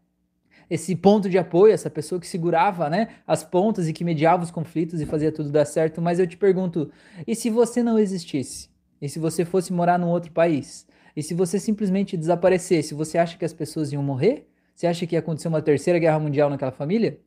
[0.74, 4.50] esse ponto de apoio, essa pessoa que segurava, né, as pontas e que mediava os
[4.50, 6.02] conflitos e fazia tudo dar certo.
[6.02, 6.90] Mas eu te pergunto,
[7.24, 8.68] e se você não existisse?
[9.00, 10.84] E se você fosse morar num outro país?
[11.14, 14.48] E se você simplesmente desaparecesse, você acha que as pessoas iam morrer?
[14.74, 17.20] Você acha que ia acontecer uma terceira guerra mundial naquela família?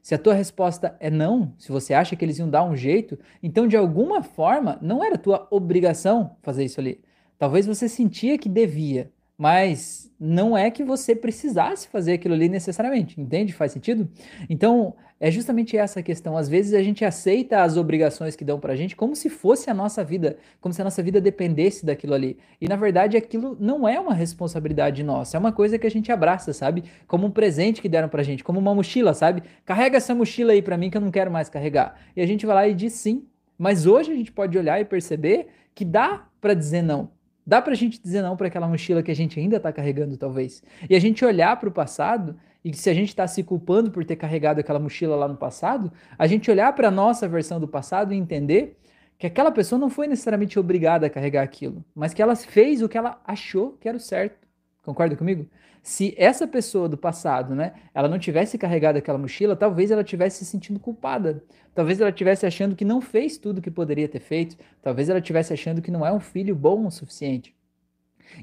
[0.00, 3.18] Se a tua resposta é não, se você acha que eles iam dar um jeito,
[3.42, 7.00] então de alguma forma não era tua obrigação fazer isso ali.
[7.36, 9.10] Talvez você sentia que devia,
[9.44, 13.52] mas não é que você precisasse fazer aquilo ali necessariamente, entende?
[13.52, 14.08] Faz sentido?
[14.48, 16.34] Então, é justamente essa a questão.
[16.34, 19.74] Às vezes a gente aceita as obrigações que dão pra gente como se fosse a
[19.74, 22.38] nossa vida, como se a nossa vida dependesse daquilo ali.
[22.58, 26.10] E na verdade aquilo não é uma responsabilidade nossa, é uma coisa que a gente
[26.10, 26.84] abraça, sabe?
[27.06, 29.42] Como um presente que deram pra gente, como uma mochila, sabe?
[29.62, 32.00] Carrega essa mochila aí pra mim que eu não quero mais carregar.
[32.16, 33.26] E a gente vai lá e diz sim.
[33.58, 37.10] Mas hoje a gente pode olhar e perceber que dá para dizer não.
[37.46, 40.62] Dá pra gente dizer não para aquela mochila que a gente ainda tá carregando, talvez.
[40.88, 44.04] E a gente olhar para o passado e se a gente está se culpando por
[44.04, 47.68] ter carregado aquela mochila lá no passado, a gente olhar para a nossa versão do
[47.68, 48.78] passado e entender
[49.18, 52.88] que aquela pessoa não foi necessariamente obrigada a carregar aquilo, mas que ela fez o
[52.88, 54.48] que ela achou que era o certo.
[54.82, 55.46] Concorda comigo?
[55.84, 60.38] Se essa pessoa do passado, né, ela não tivesse carregado aquela mochila, talvez ela tivesse
[60.38, 61.44] se sentindo culpada.
[61.74, 64.56] Talvez ela tivesse achando que não fez tudo que poderia ter feito.
[64.80, 67.54] Talvez ela tivesse achando que não é um filho bom o suficiente.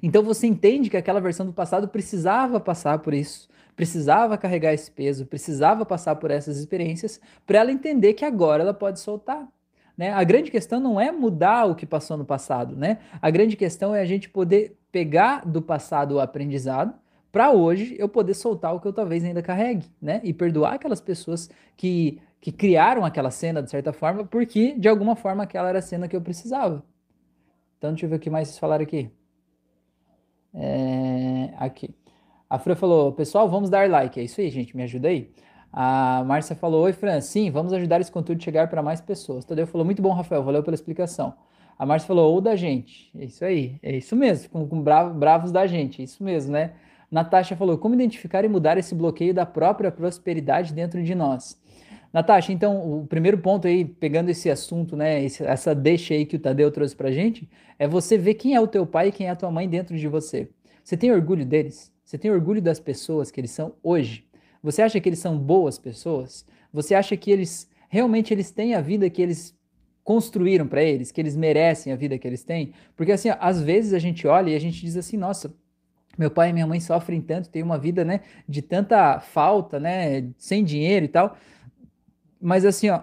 [0.03, 4.91] Então você entende que aquela versão do passado precisava passar por isso, precisava carregar esse
[4.91, 9.47] peso, precisava passar por essas experiências para ela entender que agora ela pode soltar.
[9.97, 10.11] Né?
[10.11, 12.99] A grande questão não é mudar o que passou no passado, né?
[13.19, 17.00] A grande questão é a gente poder pegar do passado o aprendizado
[17.31, 20.19] para hoje eu poder soltar o que eu talvez ainda carregue, né?
[20.23, 25.15] E perdoar aquelas pessoas que, que criaram aquela cena de certa forma, porque de alguma
[25.15, 26.83] forma aquela era a cena que eu precisava.
[27.77, 29.09] Então, deixa eu ver o que mais vocês falaram aqui.
[30.53, 31.95] É, aqui.
[32.49, 34.19] A Fran falou, pessoal, vamos dar like.
[34.19, 35.31] É isso aí, gente, me ajuda aí.
[35.71, 39.45] A Márcia falou, oi, Fran, sim, vamos ajudar esse conteúdo a chegar para mais pessoas.
[39.45, 41.33] Tadeu falou, muito bom, Rafael, valeu pela explicação.
[41.79, 43.09] A Márcia falou, ou da gente.
[43.17, 46.51] É isso aí, é isso mesmo, com, com bravo, bravos da gente, é isso mesmo,
[46.51, 46.73] né?
[47.11, 51.59] Natasha falou: como identificar e mudar esse bloqueio da própria prosperidade dentro de nós?
[52.13, 56.39] Natasha, então, o primeiro ponto aí, pegando esse assunto, né, essa deixa aí que o
[56.39, 59.29] Tadeu trouxe pra gente, é você ver quem é o teu pai e quem é
[59.29, 60.49] a tua mãe dentro de você.
[60.83, 61.91] Você tem orgulho deles?
[62.03, 64.25] Você tem orgulho das pessoas que eles são hoje?
[64.61, 66.45] Você acha que eles são boas pessoas?
[66.73, 69.57] Você acha que eles realmente eles têm a vida que eles
[70.03, 72.73] construíram para eles, que eles merecem a vida que eles têm?
[72.95, 75.53] Porque assim, às vezes a gente olha e a gente diz assim, nossa,
[76.21, 80.29] meu pai e minha mãe sofrem tanto, têm uma vida, né, de tanta falta, né,
[80.37, 81.35] sem dinheiro e tal.
[82.39, 83.01] Mas assim, ó,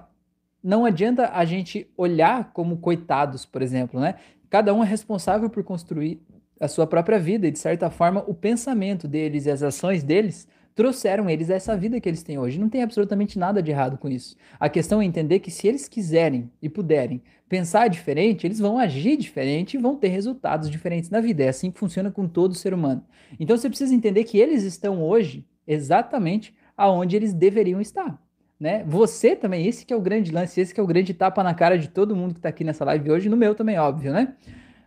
[0.62, 4.14] não adianta a gente olhar como coitados, por exemplo, né?
[4.48, 6.22] Cada um é responsável por construir
[6.60, 10.48] a sua própria vida e de certa forma o pensamento deles e as ações deles
[10.78, 12.56] trouxeram eles a essa vida que eles têm hoje.
[12.56, 14.36] Não tem absolutamente nada de errado com isso.
[14.60, 19.16] A questão é entender que se eles quiserem e puderem pensar diferente, eles vão agir
[19.16, 21.42] diferente e vão ter resultados diferentes na vida.
[21.42, 23.04] É assim que funciona com todo ser humano.
[23.40, 28.16] Então você precisa entender que eles estão hoje exatamente aonde eles deveriam estar.
[28.60, 28.84] Né?
[28.86, 31.54] Você também, esse que é o grande lance, esse que é o grande tapa na
[31.54, 34.34] cara de todo mundo que está aqui nessa live hoje, no meu também, óbvio, né?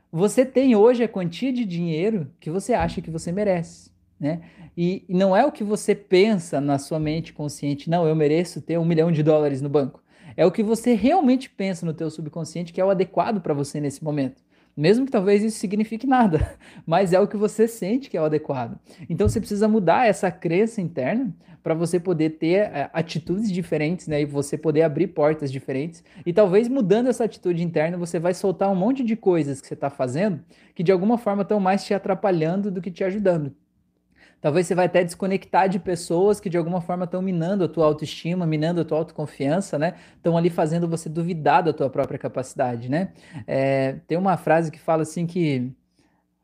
[0.09, 3.90] Você tem hoje a quantia de dinheiro que você acha que você merece,
[4.21, 4.39] né?
[4.77, 8.61] E, e não é o que você pensa na sua mente consciente, não, eu mereço
[8.61, 10.01] ter um milhão de dólares no banco.
[10.37, 13.81] É o que você realmente pensa no teu subconsciente que é o adequado para você
[13.81, 14.41] nesse momento.
[14.77, 16.55] Mesmo que talvez isso signifique nada,
[16.85, 18.79] mas é o que você sente que é o adequado.
[19.09, 24.21] Então você precisa mudar essa crença interna para você poder ter uh, atitudes diferentes, né?
[24.21, 26.03] E você poder abrir portas diferentes.
[26.25, 29.73] E talvez mudando essa atitude interna, você vai soltar um monte de coisas que você
[29.73, 30.39] está fazendo
[30.73, 33.53] que de alguma forma estão mais te atrapalhando do que te ajudando.
[34.41, 37.85] Talvez você vai até desconectar de pessoas que de alguma forma estão minando a tua
[37.85, 39.93] autoestima, minando a tua autoconfiança, né?
[40.17, 43.13] Estão ali fazendo você duvidar da tua própria capacidade, né?
[43.45, 45.71] É, tem uma frase que fala assim que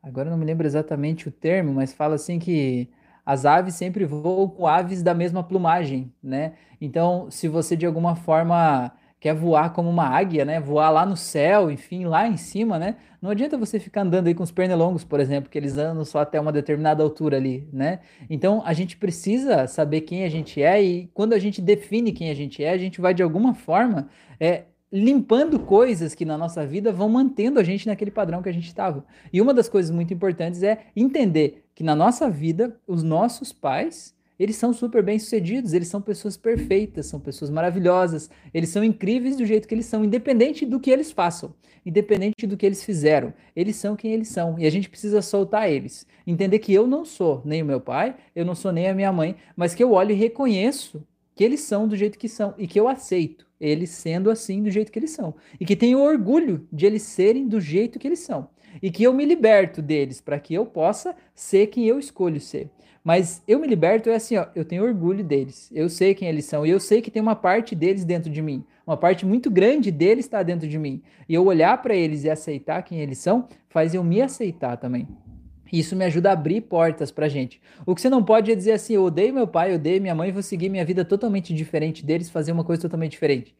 [0.00, 2.88] agora não me lembro exatamente o termo, mas fala assim que
[3.26, 6.52] as aves sempre voam com aves da mesma plumagem, né?
[6.80, 10.60] Então, se você de alguma forma quer voar como uma águia, né?
[10.60, 12.96] Voar lá no céu, enfim, lá em cima, né?
[13.20, 16.20] Não adianta você ficar andando aí com os pernilongos, por exemplo, que eles andam só
[16.20, 18.00] até uma determinada altura ali, né?
[18.30, 22.30] Então a gente precisa saber quem a gente é e quando a gente define quem
[22.30, 26.64] a gente é, a gente vai de alguma forma é, limpando coisas que na nossa
[26.66, 29.04] vida vão mantendo a gente naquele padrão que a gente estava.
[29.32, 34.14] E uma das coisas muito importantes é entender que na nossa vida os nossos pais
[34.38, 39.36] eles são super bem sucedidos, eles são pessoas perfeitas, são pessoas maravilhosas, eles são incríveis
[39.36, 43.34] do jeito que eles são, independente do que eles façam, independente do que eles fizeram,
[43.54, 46.06] eles são quem eles são e a gente precisa soltar eles.
[46.26, 49.12] Entender que eu não sou nem o meu pai, eu não sou nem a minha
[49.12, 51.02] mãe, mas que eu olho e reconheço
[51.34, 54.70] que eles são do jeito que são e que eu aceito eles sendo assim do
[54.70, 58.20] jeito que eles são e que tenho orgulho de eles serem do jeito que eles
[58.20, 58.48] são
[58.82, 62.70] e que eu me liberto deles para que eu possa ser quem eu escolho ser.
[63.02, 65.70] Mas eu me liberto é assim, ó, eu tenho orgulho deles.
[65.74, 68.42] Eu sei quem eles são e eu sei que tem uma parte deles dentro de
[68.42, 68.64] mim.
[68.86, 71.02] Uma parte muito grande deles está dentro de mim.
[71.28, 75.06] E eu olhar para eles e aceitar quem eles são, faz eu me aceitar também.
[75.72, 77.60] Isso me ajuda a abrir portas pra gente.
[77.84, 80.14] O que você não pode é dizer assim: eu odeio meu pai, eu odeio minha
[80.14, 83.54] mãe, vou seguir minha vida totalmente diferente deles, fazer uma coisa totalmente diferente.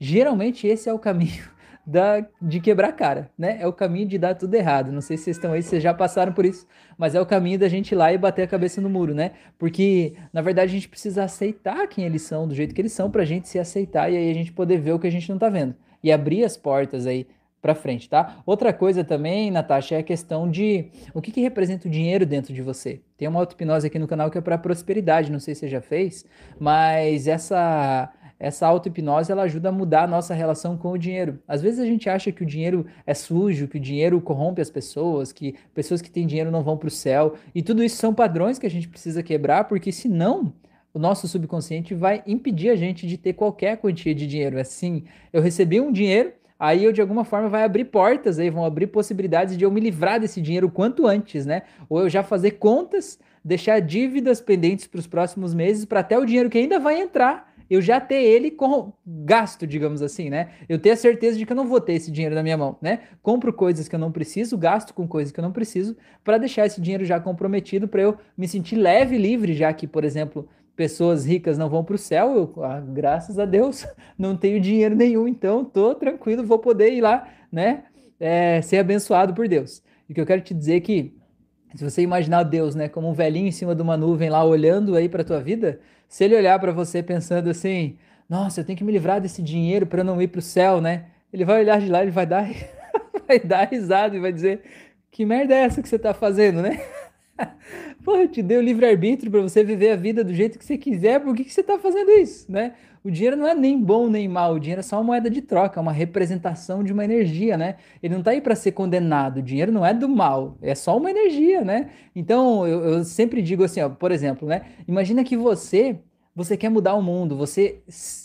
[0.00, 1.44] Geralmente esse é o caminho
[1.84, 3.58] da, de quebrar a cara, né?
[3.60, 4.92] É o caminho de dar tudo errado.
[4.92, 6.66] Não sei se vocês estão aí, vocês já passaram por isso,
[6.96, 9.32] mas é o caminho da gente ir lá e bater a cabeça no muro, né?
[9.58, 13.10] Porque, na verdade, a gente precisa aceitar quem eles são, do jeito que eles são,
[13.10, 15.38] pra gente se aceitar e aí a gente poder ver o que a gente não
[15.38, 15.74] tá vendo.
[16.02, 17.26] E abrir as portas aí
[17.60, 18.42] para frente, tá?
[18.44, 22.52] Outra coisa também, Natasha, é a questão de o que, que representa o dinheiro dentro
[22.52, 23.00] de você.
[23.16, 25.80] Tem uma auto-hipnose aqui no canal que é para prosperidade, não sei se você já
[25.80, 26.26] fez,
[26.58, 31.38] mas essa essa auto-hipnose ela ajuda a mudar a nossa relação com o dinheiro.
[31.46, 34.68] Às vezes a gente acha que o dinheiro é sujo, que o dinheiro corrompe as
[34.68, 38.12] pessoas, que pessoas que têm dinheiro não vão para o céu, e tudo isso são
[38.12, 40.52] padrões que a gente precisa quebrar, porque senão
[40.92, 44.58] o nosso subconsciente vai impedir a gente de ter qualquer quantia de dinheiro.
[44.58, 48.64] Assim, eu recebi um dinheiro, aí eu de alguma forma vai abrir portas aí, vão
[48.64, 51.62] abrir possibilidades de eu me livrar desse dinheiro quanto antes, né?
[51.88, 56.24] Ou eu já fazer contas, deixar dívidas pendentes para os próximos meses, para até o
[56.24, 60.50] dinheiro que ainda vai entrar, eu já ter ele com gasto, digamos assim, né?
[60.68, 62.76] Eu ter a certeza de que eu não vou ter esse dinheiro na minha mão,
[62.82, 63.00] né?
[63.22, 66.66] Compro coisas que eu não preciso, gasto com coisas que eu não preciso, para deixar
[66.66, 70.48] esse dinheiro já comprometido, para eu me sentir leve e livre, já que, por exemplo,
[70.76, 73.86] pessoas ricas não vão para o céu, eu, ah, graças a Deus,
[74.18, 77.84] não tenho dinheiro nenhum, então tô tranquilo, vou poder ir lá, né,
[78.18, 79.82] é, ser abençoado por Deus.
[80.08, 81.14] E que eu quero te dizer é que,
[81.74, 84.94] se você imaginar Deus, né, como um velhinho em cima de uma nuvem lá, olhando
[84.94, 85.80] aí para tua vida,
[86.12, 87.96] se ele olhar para você pensando assim,
[88.28, 91.06] nossa, eu tenho que me livrar desse dinheiro para não ir para o céu, né,
[91.32, 92.46] ele vai olhar de lá, ele vai dar,
[93.26, 94.60] vai dar risada e vai dizer,
[95.10, 96.78] que merda é essa que você está fazendo, né?
[98.04, 100.76] Pô, eu te dei o livre-arbítrio para você viver a vida do jeito que você
[100.76, 102.74] quiser, por que, que você está fazendo isso, né?
[103.04, 105.42] O dinheiro não é nem bom nem mal, o dinheiro é só uma moeda de
[105.42, 107.76] troca, uma representação de uma energia, né?
[108.02, 110.96] Ele não está aí para ser condenado, o dinheiro não é do mal, é só
[110.96, 111.90] uma energia, né?
[112.14, 114.62] Então, eu, eu sempre digo assim, ó, por exemplo, né?
[114.86, 115.98] Imagina que você
[116.34, 117.82] você quer mudar o mundo, você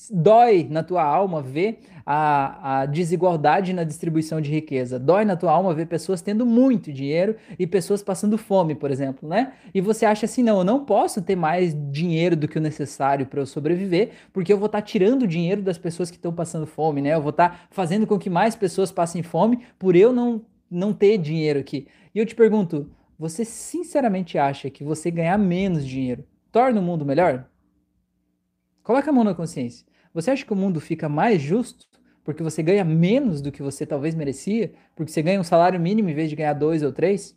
[0.09, 5.51] dói na tua alma ver a, a desigualdade na distribuição de riqueza, dói na tua
[5.51, 9.51] alma ver pessoas tendo muito dinheiro e pessoas passando fome, por exemplo, né?
[9.73, 13.25] E você acha assim, não, eu não posso ter mais dinheiro do que o necessário
[13.25, 16.65] para eu sobreviver, porque eu vou estar tá tirando dinheiro das pessoas que estão passando
[16.65, 17.13] fome, né?
[17.13, 20.93] Eu vou estar tá fazendo com que mais pessoas passem fome por eu não, não
[20.93, 21.89] ter dinheiro aqui.
[22.15, 22.89] E eu te pergunto,
[23.19, 27.49] você sinceramente acha que você ganhar menos dinheiro torna o mundo melhor?
[28.81, 29.85] Coloca a mão na consciência.
[30.13, 31.86] Você acha que o mundo fica mais justo
[32.27, 34.73] porque você ganha menos do que você talvez merecia?
[34.93, 37.33] Porque você ganha um salário mínimo em vez de ganhar dois ou três?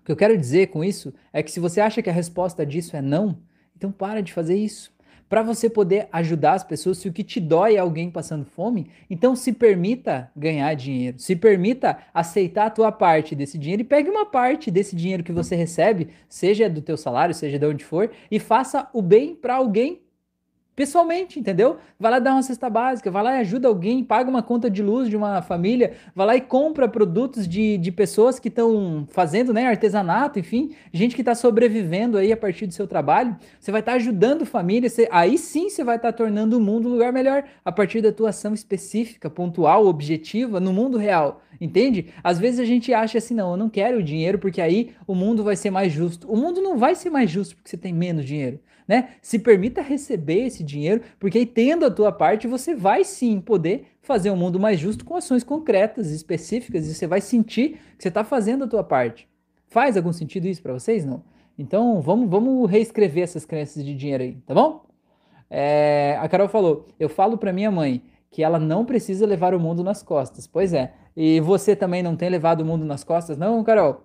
[0.00, 2.64] O que eu quero dizer com isso é que se você acha que a resposta
[2.64, 3.40] disso é não,
[3.76, 4.92] então para de fazer isso.
[5.28, 8.88] Para você poder ajudar as pessoas, se o que te dói é alguém passando fome,
[9.10, 14.08] então se permita ganhar dinheiro, se permita aceitar a tua parte desse dinheiro e pegue
[14.08, 18.08] uma parte desse dinheiro que você recebe, seja do teu salário, seja de onde for,
[18.30, 20.00] e faça o bem para alguém
[20.74, 21.76] pessoalmente, entendeu?
[21.98, 24.82] Vai lá dar uma cesta básica, vai lá e ajuda alguém, paga uma conta de
[24.82, 29.52] luz de uma família, vai lá e compra produtos de, de pessoas que estão fazendo
[29.52, 33.36] né, artesanato, enfim, gente que está sobrevivendo aí a partir do seu trabalho.
[33.58, 36.60] Você vai estar tá ajudando família, você, aí sim você vai estar tá tornando o
[36.60, 41.42] mundo um lugar melhor a partir da tua ação específica, pontual, objetiva, no mundo real.
[41.60, 42.06] Entende?
[42.24, 45.14] Às vezes a gente acha assim, não, eu não quero o dinheiro porque aí o
[45.14, 46.26] mundo vai ser mais justo.
[46.30, 48.58] O mundo não vai ser mais justo porque você tem menos dinheiro
[48.90, 49.10] né?
[49.22, 53.86] Se permita receber esse dinheiro, porque aí tendo a tua parte, você vai sim poder
[54.02, 58.08] fazer um mundo mais justo com ações concretas, específicas, e você vai sentir que você
[58.08, 59.28] está fazendo a tua parte.
[59.68, 61.04] Faz algum sentido isso para vocês?
[61.04, 61.22] Não?
[61.56, 64.84] Então vamos, vamos reescrever essas crenças de dinheiro aí, tá bom?
[65.48, 69.60] É, a Carol falou: eu falo para minha mãe que ela não precisa levar o
[69.60, 70.48] mundo nas costas.
[70.48, 70.92] Pois é.
[71.16, 74.02] E você também não tem levado o mundo nas costas, não, Carol?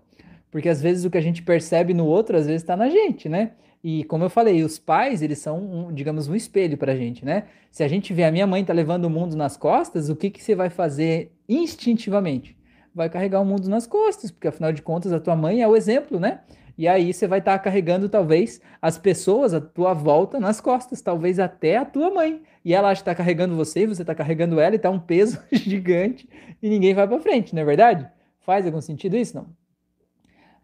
[0.51, 3.27] Porque às vezes o que a gente percebe no outro, às vezes está na gente,
[3.27, 3.53] né?
[3.87, 7.23] E como eu falei, os pais, eles são, um, digamos, um espelho para a gente,
[7.23, 7.43] né?
[7.69, 10.31] Se a gente vê a minha mãe tá levando o mundo nas costas, o que,
[10.31, 12.57] que você vai fazer instintivamente?
[12.95, 15.75] Vai carregar o mundo nas costas, porque afinal de contas a tua mãe é o
[15.75, 16.39] exemplo, né?
[16.75, 20.99] E aí você vai estar tá carregando talvez as pessoas à tua volta nas costas,
[20.99, 22.41] talvez até a tua mãe.
[22.65, 26.27] E ela está carregando você, e você está carregando ela e tá um peso gigante
[26.59, 28.09] e ninguém vai para frente, não é verdade?
[28.39, 29.37] Faz algum sentido isso?
[29.37, 29.45] Não.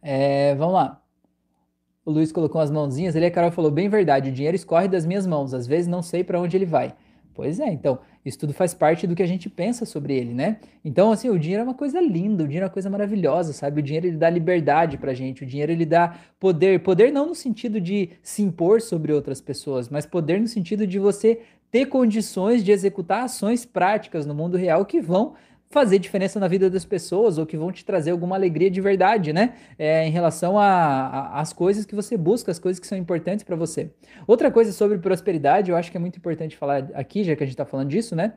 [0.02, 1.01] É, vamos lá.
[2.04, 5.06] O Luiz colocou as mãozinhas ali, a Carol falou, bem verdade, o dinheiro escorre das
[5.06, 6.96] minhas mãos, às vezes não sei para onde ele vai.
[7.34, 10.58] Pois é, então, isso tudo faz parte do que a gente pensa sobre ele, né?
[10.84, 13.80] Então, assim, o dinheiro é uma coisa linda, o dinheiro é uma coisa maravilhosa, sabe?
[13.80, 17.36] O dinheiro ele dá liberdade pra gente, o dinheiro ele dá poder, poder não no
[17.36, 22.64] sentido de se impor sobre outras pessoas, mas poder no sentido de você ter condições
[22.64, 25.36] de executar ações práticas no mundo real que vão
[25.72, 29.32] fazer diferença na vida das pessoas ou que vão te trazer alguma alegria de verdade,
[29.32, 29.54] né?
[29.80, 33.90] É, em relação às coisas que você busca, as coisas que são importantes para você.
[34.28, 37.46] Outra coisa sobre prosperidade, eu acho que é muito importante falar aqui, já que a
[37.46, 38.34] gente está falando disso, né?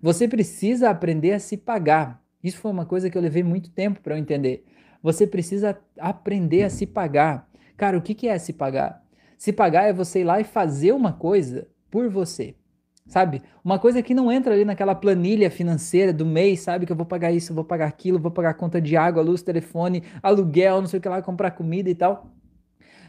[0.00, 2.22] Você precisa aprender a se pagar.
[2.42, 4.64] Isso foi uma coisa que eu levei muito tempo para eu entender.
[5.02, 7.48] Você precisa aprender a se pagar.
[7.76, 9.02] Cara, o que, que é se pagar?
[9.36, 12.54] Se pagar é você ir lá e fazer uma coisa por você
[13.06, 13.42] sabe?
[13.64, 16.86] Uma coisa que não entra ali naquela planilha financeira do mês, sabe?
[16.86, 20.02] Que eu vou pagar isso, vou pagar aquilo, vou pagar conta de água, luz, telefone,
[20.22, 22.30] aluguel, não sei o que lá, comprar comida e tal.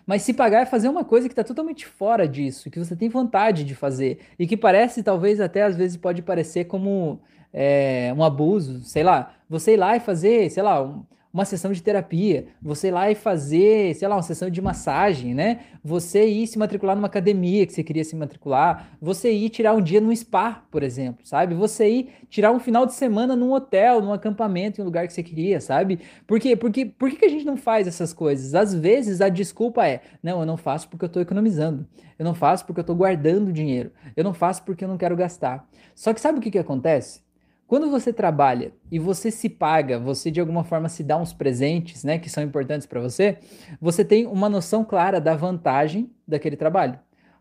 [0.06, 3.10] Mas se pagar é fazer uma coisa que está totalmente fora disso, que você tem
[3.10, 7.20] vontade de fazer e que parece, talvez até às vezes pode parecer como
[7.52, 9.34] é, um abuso, sei lá.
[9.50, 11.04] Você ir lá e fazer, sei lá, um,
[11.38, 15.36] uma sessão de terapia, você ir lá e fazer, sei lá, uma sessão de massagem,
[15.36, 15.60] né?
[15.84, 19.82] Você ir se matricular numa academia que você queria se matricular, você ir tirar um
[19.82, 21.54] dia num spa, por exemplo, sabe?
[21.54, 25.14] Você ir tirar um final de semana num hotel, num acampamento, em um lugar que
[25.14, 26.00] você queria, sabe?
[26.26, 26.56] Por quê?
[26.56, 28.56] Porque, por que, a gente não faz essas coisas?
[28.56, 31.86] Às vezes a desculpa é, não, eu não faço porque eu tô economizando,
[32.18, 35.16] eu não faço porque eu tô guardando dinheiro, eu não faço porque eu não quero
[35.16, 35.70] gastar.
[35.94, 37.27] Só que sabe o que que acontece?
[37.68, 42.02] Quando você trabalha e você se paga, você de alguma forma se dá uns presentes,
[42.02, 43.40] né, que são importantes para você,
[43.82, 46.98] você tem uma noção clara da vantagem daquele trabalho.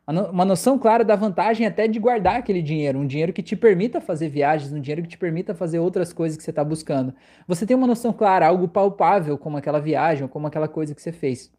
[0.09, 4.01] Uma noção clara da vantagem até de guardar aquele dinheiro, um dinheiro que te permita
[4.01, 7.15] fazer viagens, um dinheiro que te permita fazer outras coisas que você está buscando.
[7.47, 11.13] Você tem uma noção clara, algo palpável, como aquela viagem, como aquela coisa que você
[11.13, 11.53] fez.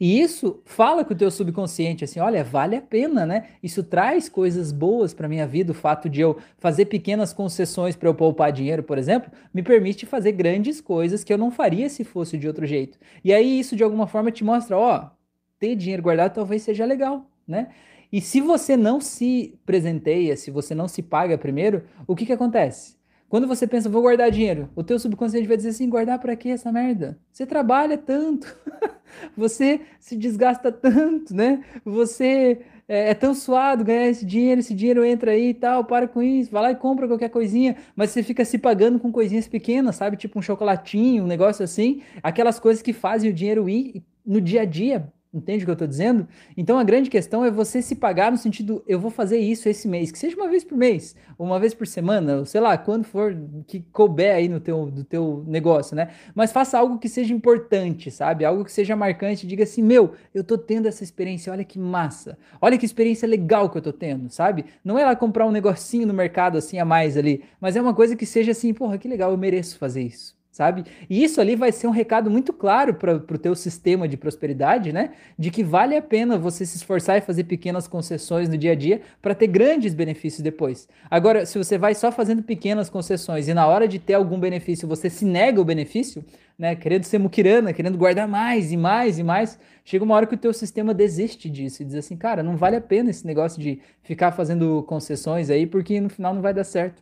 [0.00, 3.48] E isso fala com o teu subconsciente assim, olha, vale a pena, né?
[3.62, 8.08] Isso traz coisas boas para minha vida, o fato de eu fazer pequenas concessões para
[8.08, 12.04] eu poupar dinheiro, por exemplo, me permite fazer grandes coisas que eu não faria se
[12.04, 12.98] fosse de outro jeito.
[13.24, 15.10] E aí isso de alguma forma te mostra, ó,
[15.58, 17.68] ter dinheiro guardado talvez seja legal, né?
[18.10, 22.32] E se você não se presenteia, se você não se paga primeiro, o que que
[22.32, 22.97] acontece?
[23.28, 26.48] Quando você pensa, vou guardar dinheiro, o teu subconsciente vai dizer assim, guardar para quê
[26.48, 27.18] essa merda?
[27.30, 28.56] Você trabalha tanto,
[29.36, 31.62] você se desgasta tanto, né?
[31.84, 36.08] Você é, é, tão suado ganhar esse dinheiro, esse dinheiro entra aí e tal, para
[36.08, 39.46] com isso, vai lá e compra qualquer coisinha, mas você fica se pagando com coisinhas
[39.46, 40.16] pequenas, sabe?
[40.16, 44.62] Tipo um chocolatinho, um negócio assim, aquelas coisas que fazem o dinheiro ir no dia
[44.62, 46.28] a dia, Entende o que eu estou dizendo?
[46.56, 49.86] Então a grande questão é você se pagar no sentido, eu vou fazer isso esse
[49.86, 52.76] mês, que seja uma vez por mês, ou uma vez por semana, ou sei lá,
[52.76, 53.36] quando for
[53.66, 56.10] que couber aí no teu, do teu negócio, né?
[56.34, 58.44] Mas faça algo que seja importante, sabe?
[58.44, 62.36] Algo que seja marcante, diga assim, meu, eu tô tendo essa experiência, olha que massa,
[62.60, 64.64] olha que experiência legal que eu tô tendo, sabe?
[64.84, 67.94] Não é lá comprar um negocinho no mercado assim a mais ali, mas é uma
[67.94, 70.82] coisa que seja assim, porra, que legal, eu mereço fazer isso sabe?
[71.08, 74.92] E isso ali vai ser um recado muito claro para o teu sistema de prosperidade,
[74.92, 75.12] né?
[75.38, 78.74] De que vale a pena você se esforçar e fazer pequenas concessões no dia a
[78.74, 80.88] dia para ter grandes benefícios depois.
[81.08, 84.88] Agora, se você vai só fazendo pequenas concessões e na hora de ter algum benefício
[84.88, 86.24] você se nega o benefício,
[86.58, 86.74] né?
[86.74, 90.38] Querendo ser muquirana, querendo guardar mais e mais e mais, chega uma hora que o
[90.38, 93.80] teu sistema desiste disso e diz assim, cara, não vale a pena esse negócio de
[94.02, 97.00] ficar fazendo concessões aí porque no final não vai dar certo.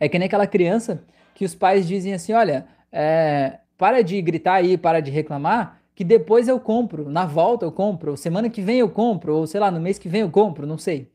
[0.00, 1.04] É que nem aquela criança
[1.38, 6.02] que os pais dizem assim: olha, é, para de gritar aí, para de reclamar, que
[6.02, 9.70] depois eu compro, na volta eu compro, semana que vem eu compro, ou sei lá,
[9.70, 11.08] no mês que vem eu compro, não sei.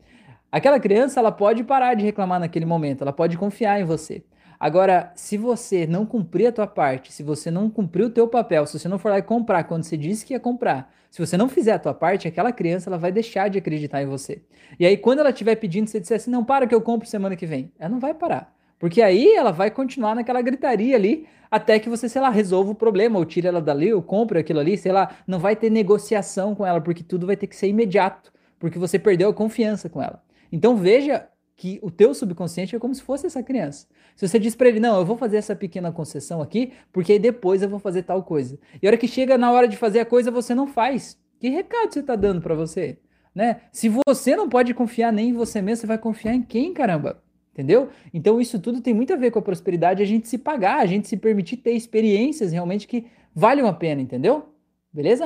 [0.50, 4.24] Aquela criança, ela pode parar de reclamar naquele momento, ela pode confiar em você.
[4.58, 8.66] Agora, se você não cumprir a tua parte, se você não cumprir o teu papel,
[8.66, 11.36] se você não for lá e comprar quando você disse que ia comprar, se você
[11.36, 14.42] não fizer a tua parte, aquela criança ela vai deixar de acreditar em você.
[14.80, 17.36] E aí, quando ela estiver pedindo, você disser assim, não, para que eu compro semana
[17.36, 17.74] que vem.
[17.78, 18.54] Ela não vai parar.
[18.80, 22.76] Porque aí ela vai continuar naquela gritaria ali até que você, sei lá, resolva o
[22.76, 26.56] problema, ou tire ela dali, ou compre aquilo ali, sei lá, não vai ter negociação
[26.56, 30.02] com ela, porque tudo vai ter que ser imediato, porque você perdeu a confiança com
[30.02, 30.24] ela.
[30.52, 33.88] Então veja que o teu subconsciente é como se fosse essa criança.
[34.16, 37.62] Se você diz para ele, não, eu vou fazer essa pequena concessão aqui, porque depois
[37.62, 38.60] eu vou fazer tal coisa.
[38.82, 41.18] E a hora que chega na hora de fazer a coisa, você não faz.
[41.40, 42.98] Que recado você está dando para você?
[43.34, 43.62] Né?
[43.72, 47.22] Se você não pode confiar nem em você mesmo, você vai confiar em quem, caramba?
[47.54, 47.90] Entendeu?
[48.12, 50.88] Então isso tudo tem muito a ver com a prosperidade, a gente se pagar, a
[50.88, 54.50] gente se permitir ter experiências realmente que valham a pena, entendeu?
[54.92, 55.26] Beleza?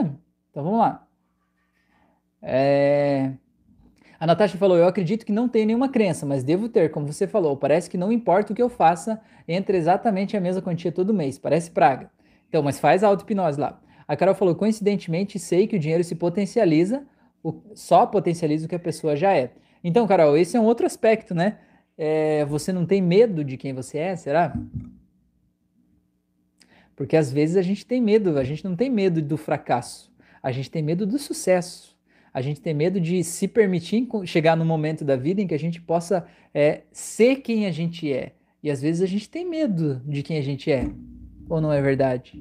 [0.51, 1.07] Então vamos lá.
[2.41, 3.31] É...
[4.19, 7.27] A Natasha falou: Eu acredito que não tenho nenhuma crença, mas devo ter, como você
[7.27, 7.55] falou.
[7.55, 11.37] Parece que não importa o que eu faça, entra exatamente a mesma quantia todo mês.
[11.39, 12.11] Parece praga.
[12.49, 13.79] Então, mas faz a auto-hipnose lá.
[14.07, 17.05] A Carol falou: Coincidentemente, sei que o dinheiro se potencializa,
[17.73, 19.51] só potencializa o que a pessoa já é.
[19.83, 21.59] Então, Carol, esse é um outro aspecto, né?
[21.97, 24.53] É, você não tem medo de quem você é, será?
[26.95, 30.51] Porque às vezes a gente tem medo, a gente não tem medo do fracasso, a
[30.51, 31.97] gente tem medo do sucesso.
[32.33, 35.59] A gente tem medo de se permitir chegar no momento da vida em que a
[35.59, 38.33] gente possa é, ser quem a gente é.
[38.61, 40.87] E às vezes a gente tem medo de quem a gente é.
[41.49, 42.39] Ou não é verdade?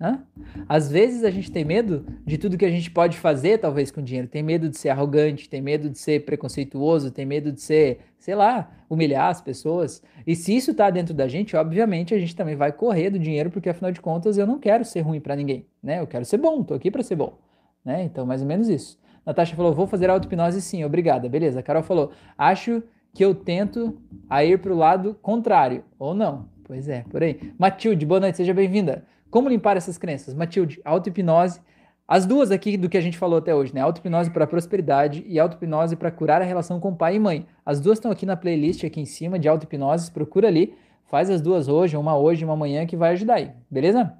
[0.00, 0.22] Hã?
[0.66, 4.00] Às vezes a gente tem medo de tudo que a gente pode fazer, talvez, com
[4.00, 4.26] dinheiro.
[4.26, 8.34] Tem medo de ser arrogante, tem medo de ser preconceituoso, tem medo de ser, sei
[8.34, 10.02] lá, humilhar as pessoas.
[10.26, 13.50] E se isso está dentro da gente, obviamente a gente também vai correr do dinheiro,
[13.50, 16.00] porque afinal de contas eu não quero ser ruim para ninguém, né?
[16.00, 17.38] Eu quero ser bom, tô aqui para ser bom,
[17.84, 18.02] né?
[18.02, 18.98] Então, mais ou menos isso.
[19.26, 21.28] Natasha falou: vou fazer auto-hipnose sim, obrigada.
[21.28, 21.60] Beleza.
[21.60, 22.82] A Carol falou: acho
[23.12, 26.48] que eu tento a ir para o lado contrário, ou não.
[26.64, 27.52] Pois é, por aí.
[27.58, 29.04] Matilde, boa noite, seja bem-vinda.
[29.30, 30.34] Como limpar essas crenças?
[30.34, 31.60] Matilde, auto-hipnose.
[32.06, 33.80] As duas aqui do que a gente falou até hoje, né?
[33.80, 37.46] Auto-hipnose para prosperidade e auto-hipnose para curar a relação com pai e mãe.
[37.64, 40.74] As duas estão aqui na playlist aqui em cima de auto-hipnose, procura ali.
[41.04, 44.12] Faz as duas hoje, uma hoje uma amanhã que vai ajudar aí, beleza?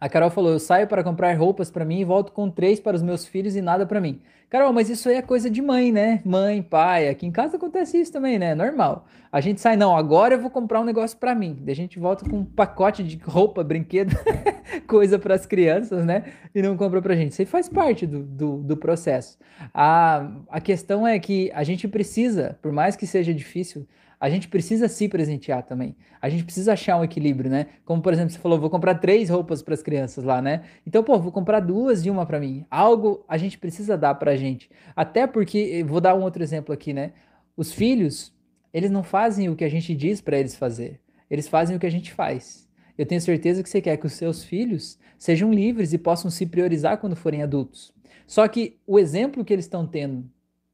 [0.00, 2.96] A Carol falou: Eu saio para comprar roupas para mim e volto com três para
[2.96, 4.20] os meus filhos e nada para mim.
[4.48, 6.22] Carol, mas isso aí é coisa de mãe, né?
[6.24, 7.08] Mãe, pai.
[7.08, 8.54] Aqui em casa acontece isso também, né?
[8.54, 9.04] Normal.
[9.32, 11.58] A gente sai, não, agora eu vou comprar um negócio para mim.
[11.60, 14.16] Daí a gente volta com um pacote de roupa, brinquedo,
[14.86, 16.32] coisa para as crianças, né?
[16.54, 17.32] E não compra pra gente.
[17.32, 19.36] Isso aí faz parte do, do, do processo.
[19.74, 23.84] A, a questão é que a gente precisa, por mais que seja difícil,
[24.26, 25.94] a gente precisa se presentear também.
[26.20, 27.66] A gente precisa achar um equilíbrio, né?
[27.84, 30.64] Como, por exemplo, você falou, vou comprar três roupas para as crianças lá, né?
[30.84, 32.66] Então, pô, vou comprar duas e uma para mim.
[32.68, 34.68] Algo a gente precisa dar para a gente.
[34.96, 37.12] Até porque, vou dar um outro exemplo aqui, né?
[37.56, 38.34] Os filhos,
[38.74, 41.00] eles não fazem o que a gente diz para eles fazer.
[41.30, 42.68] Eles fazem o que a gente faz.
[42.98, 46.46] Eu tenho certeza que você quer que os seus filhos sejam livres e possam se
[46.46, 47.92] priorizar quando forem adultos.
[48.26, 50.28] Só que o exemplo que eles estão tendo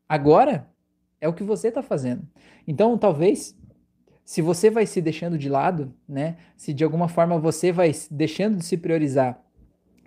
[0.08, 0.71] agora
[1.22, 2.26] é o que você está fazendo.
[2.66, 3.56] Então, talvez,
[4.24, 6.36] se você vai se deixando de lado, né?
[6.56, 9.40] Se de alguma forma você vai deixando de se priorizar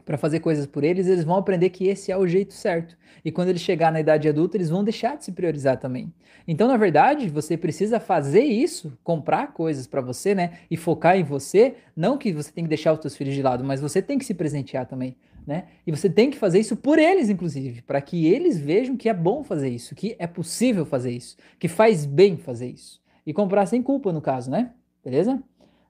[0.06, 2.96] para fazer coisas por eles, eles vão aprender que esse é o jeito certo.
[3.24, 6.14] E quando eles chegar na idade adulta, eles vão deixar de se priorizar também.
[6.48, 10.60] Então, na verdade, você precisa fazer isso, comprar coisas para você, né?
[10.70, 11.76] E focar em você.
[11.96, 14.26] Não que você tem que deixar os seus filhos de lado, mas você tem que
[14.26, 15.66] se presentear também né?
[15.86, 19.14] E você tem que fazer isso por eles, inclusive, para que eles vejam que é
[19.14, 23.02] bom fazer isso, que é possível fazer isso, que faz bem fazer isso.
[23.26, 24.72] E comprar sem culpa, no caso, né?
[25.04, 25.42] Beleza?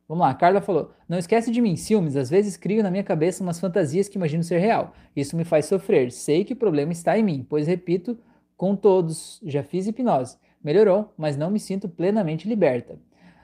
[0.07, 2.15] Vamos lá, a Carla falou: Não esquece de mim, ciúmes.
[2.15, 4.93] Às vezes crio na minha cabeça umas fantasias que imagino ser real.
[5.15, 6.11] Isso me faz sofrer.
[6.11, 8.17] Sei que o problema está em mim, pois repito
[8.55, 10.37] com todos: já fiz hipnose.
[10.63, 12.97] Melhorou, mas não me sinto plenamente liberta.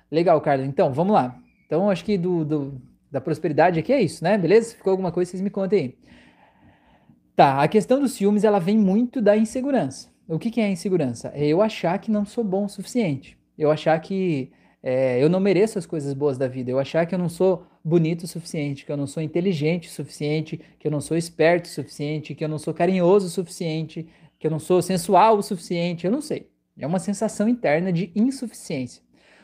[0.09, 0.65] Legal, Carla.
[0.65, 1.39] Então, vamos lá.
[1.65, 2.81] Então, acho que do, do
[3.11, 4.37] da prosperidade aqui é isso, né?
[4.37, 4.75] Beleza?
[4.75, 5.97] Ficou alguma coisa, vocês me contem aí.
[7.35, 10.09] Tá, a questão dos ciúmes, ela vem muito da insegurança.
[10.27, 11.31] O que, que é insegurança?
[11.35, 13.37] É eu achar que não sou bom o suficiente.
[13.57, 14.51] Eu achar que
[14.81, 16.71] é, eu não mereço as coisas boas da vida.
[16.71, 19.91] Eu achar que eu não sou bonito o suficiente, que eu não sou inteligente o
[19.91, 24.07] suficiente, que eu não sou esperto o suficiente, que eu não sou carinhoso o suficiente,
[24.39, 26.05] que eu não sou sensual o suficiente.
[26.05, 26.49] Eu não sei.
[26.77, 29.03] É uma sensação interna de insuficiência.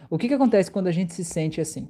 [0.09, 1.89] O que, que acontece quando a gente se sente assim?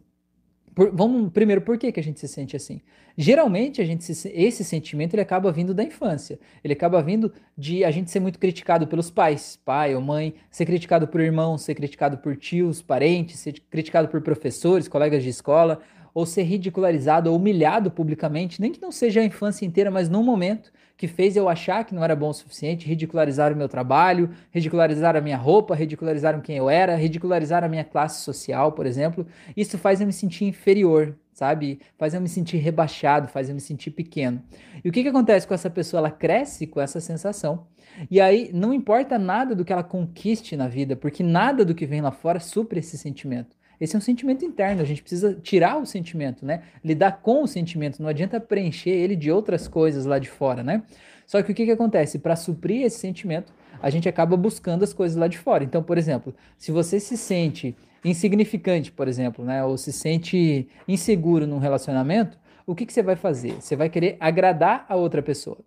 [0.78, 2.82] Por, vamos primeiro, por que, que a gente se sente assim?
[3.18, 6.40] Geralmente, a gente se, esse sentimento ele acaba vindo da infância.
[6.64, 10.68] Ele acaba vindo de a gente ser muito criticado pelos pais, pai ou mãe, ser
[10.68, 15.80] criticado por irmãos, ser criticado por tios, parentes, ser criticado por professores, colegas de escola,
[16.14, 20.22] ou ser ridicularizado ou humilhado publicamente, nem que não seja a infância inteira, mas num
[20.22, 24.32] momento que fez eu achar que não era bom o suficiente, ridicularizar o meu trabalho,
[24.52, 29.26] ridicularizar a minha roupa, ridicularizar quem eu era, ridicularizar a minha classe social, por exemplo.
[29.56, 31.80] Isso faz eu me sentir inferior, sabe?
[32.00, 34.42] Faz eu me sentir rebaixado, faz eu me sentir pequeno.
[34.84, 36.00] E o que, que acontece com essa pessoa?
[36.00, 37.68] Ela cresce com essa sensação.
[38.10, 41.86] E aí não importa nada do que ela conquiste na vida, porque nada do que
[41.86, 43.56] vem lá fora supre esse sentimento.
[43.80, 46.64] Esse é um sentimento interno, a gente precisa tirar o sentimento, né?
[46.84, 50.84] Lidar com o sentimento, não adianta preencher ele de outras coisas lá de fora, né?
[51.26, 52.20] Só que o que, que acontece?
[52.20, 55.64] Para suprir esse sentimento, a gente acaba buscando as coisas lá de fora.
[55.64, 59.64] Então, por exemplo, se você se sente insignificante, por exemplo, né?
[59.64, 63.54] Ou se sente inseguro num relacionamento, o que, que você vai fazer?
[63.62, 65.58] Você vai querer agradar a outra pessoa.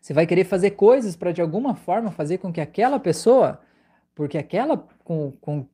[0.00, 3.60] Você vai querer fazer coisas para de alguma forma fazer com que aquela pessoa,
[4.14, 5.66] porque aquela com, com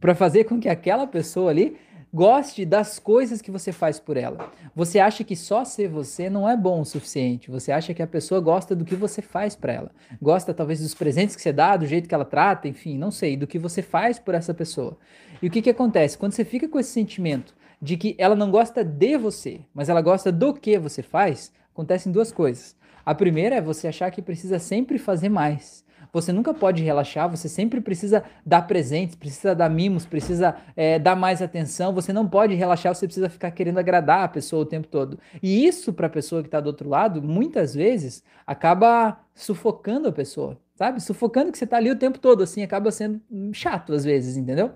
[0.00, 1.76] para fazer com que aquela pessoa ali
[2.12, 4.50] goste das coisas que você faz por ela.
[4.74, 7.50] Você acha que só ser você não é bom o suficiente.
[7.50, 9.90] Você acha que a pessoa gosta do que você faz para ela.
[10.20, 13.36] Gosta talvez dos presentes que você dá, do jeito que ela trata, enfim, não sei,
[13.36, 14.96] do que você faz por essa pessoa.
[15.42, 16.16] E o que que acontece?
[16.16, 20.00] Quando você fica com esse sentimento de que ela não gosta de você, mas ela
[20.00, 22.74] gosta do que você faz, acontecem duas coisas.
[23.04, 25.84] A primeira é você achar que precisa sempre fazer mais.
[26.12, 31.16] Você nunca pode relaxar, você sempre precisa dar presentes, precisa dar mimos, precisa é, dar
[31.16, 31.92] mais atenção.
[31.94, 35.18] Você não pode relaxar, você precisa ficar querendo agradar a pessoa o tempo todo.
[35.42, 40.12] E isso, para a pessoa que está do outro lado, muitas vezes acaba sufocando a
[40.12, 41.00] pessoa, sabe?
[41.02, 43.20] Sufocando que você está ali o tempo todo, assim, acaba sendo
[43.52, 44.72] chato às vezes, entendeu?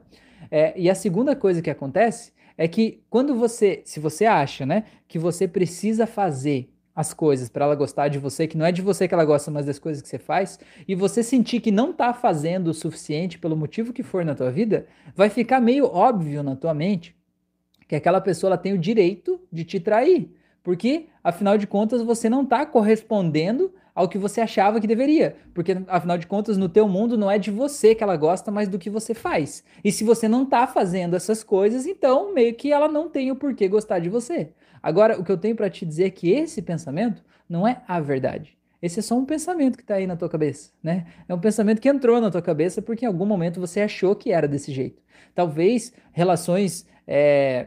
[0.50, 4.84] É, e a segunda coisa que acontece é que quando você, se você acha, né,
[5.08, 8.82] que você precisa fazer as coisas para ela gostar de você, que não é de
[8.82, 11.90] você que ela gosta, mas das coisas que você faz, e você sentir que não
[11.90, 16.42] está fazendo o suficiente pelo motivo que for na tua vida, vai ficar meio óbvio
[16.42, 17.14] na tua mente
[17.90, 20.30] que aquela pessoa ela tem o direito de te trair,
[20.62, 25.76] porque afinal de contas você não está correspondendo ao que você achava que deveria, porque
[25.88, 28.78] afinal de contas no teu mundo não é de você que ela gosta, mas do
[28.78, 29.64] que você faz.
[29.82, 33.36] E se você não está fazendo essas coisas, então meio que ela não tem o
[33.36, 34.52] porquê gostar de você.
[34.82, 38.00] Agora, o que eu tenho para te dizer é que esse pensamento não é a
[38.00, 38.56] verdade.
[38.82, 41.06] Esse é só um pensamento que está aí na tua cabeça, né?
[41.28, 44.32] É um pensamento que entrou na tua cabeça porque em algum momento você achou que
[44.32, 45.02] era desse jeito.
[45.34, 47.66] Talvez relações é,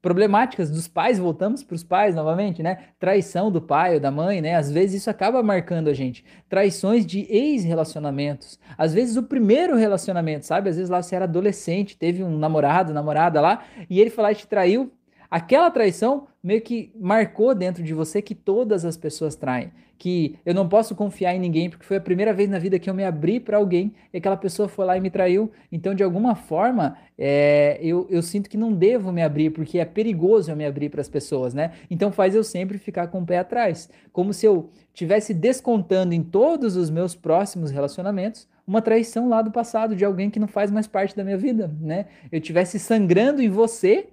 [0.00, 2.78] problemáticas dos pais, voltamos para os pais novamente, né?
[2.98, 4.54] Traição do pai ou da mãe, né?
[4.54, 6.24] Às vezes isso acaba marcando a gente.
[6.48, 8.58] Traições de ex-relacionamentos.
[8.76, 10.70] Às vezes o primeiro relacionamento, sabe?
[10.70, 14.46] Às vezes lá você era adolescente, teve um namorado, namorada lá, e ele e te
[14.46, 14.90] traiu,
[15.30, 19.70] Aquela traição meio que marcou dentro de você que todas as pessoas traem.
[19.98, 22.88] Que eu não posso confiar em ninguém porque foi a primeira vez na vida que
[22.88, 25.50] eu me abri para alguém e aquela pessoa foi lá e me traiu.
[25.70, 29.84] Então, de alguma forma, é, eu, eu sinto que não devo me abrir porque é
[29.84, 31.72] perigoso eu me abrir para as pessoas, né?
[31.90, 33.90] Então, faz eu sempre ficar com o pé atrás.
[34.12, 39.50] Como se eu tivesse descontando em todos os meus próximos relacionamentos uma traição lá do
[39.50, 42.06] passado de alguém que não faz mais parte da minha vida, né?
[42.30, 44.08] Eu tivesse sangrando em você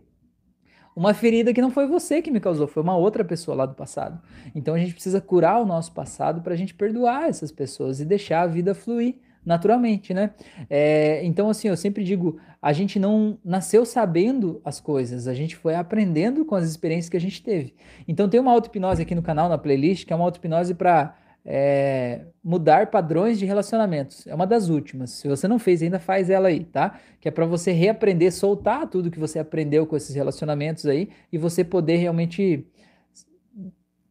[0.95, 3.75] uma ferida que não foi você que me causou, foi uma outra pessoa lá do
[3.75, 4.21] passado.
[4.53, 8.05] Então a gente precisa curar o nosso passado para a gente perdoar essas pessoas e
[8.05, 9.15] deixar a vida fluir
[9.45, 10.31] naturalmente, né?
[10.69, 15.55] É, então, assim, eu sempre digo, a gente não nasceu sabendo as coisas, a gente
[15.55, 17.75] foi aprendendo com as experiências que a gente teve.
[18.07, 21.15] Então, tem uma auto-hipnose aqui no canal, na playlist, que é uma auto-hipnose para
[21.45, 24.25] é, mudar padrões de relacionamentos.
[24.25, 25.11] É uma das últimas.
[25.11, 26.99] Se você não fez ainda, faz ela aí, tá?
[27.21, 31.37] Que é para você reaprender, soltar tudo que você aprendeu com esses relacionamentos aí e
[31.37, 32.65] você poder realmente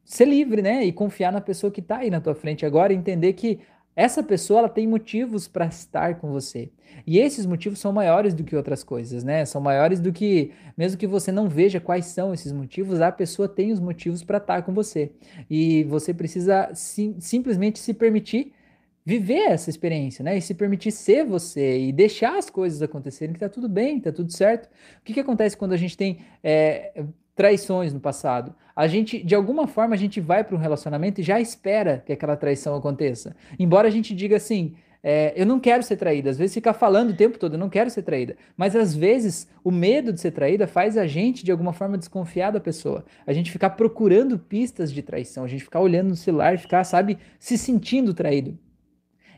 [0.04, 0.84] ser livre, né?
[0.84, 3.58] E confiar na pessoa que está aí na tua frente agora e entender que
[3.96, 6.70] essa pessoa ela tem motivos para estar com você.
[7.06, 9.44] E esses motivos são maiores do que outras coisas, né?
[9.44, 13.48] São maiores do que, mesmo que você não veja quais são esses motivos, a pessoa
[13.48, 15.12] tem os motivos para estar com você.
[15.48, 18.52] E você precisa sim, simplesmente se permitir
[19.04, 20.38] viver essa experiência, né?
[20.38, 24.10] E se permitir ser você e deixar as coisas acontecerem, que tá tudo bem, tá
[24.10, 24.66] tudo certo.
[25.00, 28.54] O que, que acontece quando a gente tem é, traições no passado.
[28.74, 32.12] A gente, de alguma forma, a gente vai para um relacionamento e já espera que
[32.12, 33.34] aquela traição aconteça.
[33.58, 34.74] Embora a gente diga assim,
[35.06, 36.30] é, eu não quero ser traída.
[36.30, 38.36] Às vezes fica falando o tempo todo, eu não quero ser traída.
[38.56, 42.50] Mas às vezes o medo de ser traída faz a gente, de alguma forma, desconfiar
[42.50, 43.04] da pessoa.
[43.26, 47.18] A gente ficar procurando pistas de traição, a gente ficar olhando no celular, ficar, sabe,
[47.38, 48.58] se sentindo traído.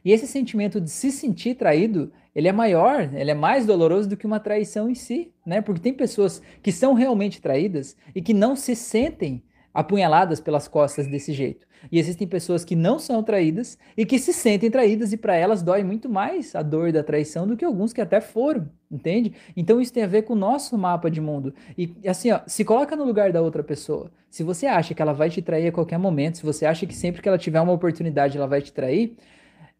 [0.04, 4.16] E esse sentimento de se sentir traído, ele é maior, ele é mais doloroso do
[4.16, 5.62] que uma traição em si, né?
[5.62, 11.06] Porque tem pessoas que são realmente traídas e que não se sentem apunhaladas pelas costas
[11.06, 11.66] desse jeito.
[11.90, 15.62] E existem pessoas que não são traídas e que se sentem traídas e para elas
[15.62, 19.32] dói muito mais a dor da traição do que alguns que até foram, entende?
[19.56, 21.54] Então isso tem a ver com o nosso mapa de mundo.
[21.78, 24.10] E assim, ó, se coloca no lugar da outra pessoa.
[24.28, 26.94] Se você acha que ela vai te trair a qualquer momento, se você acha que
[26.94, 29.16] sempre que ela tiver uma oportunidade ela vai te trair,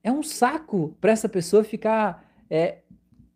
[0.03, 2.79] é um saco para essa pessoa ficar é,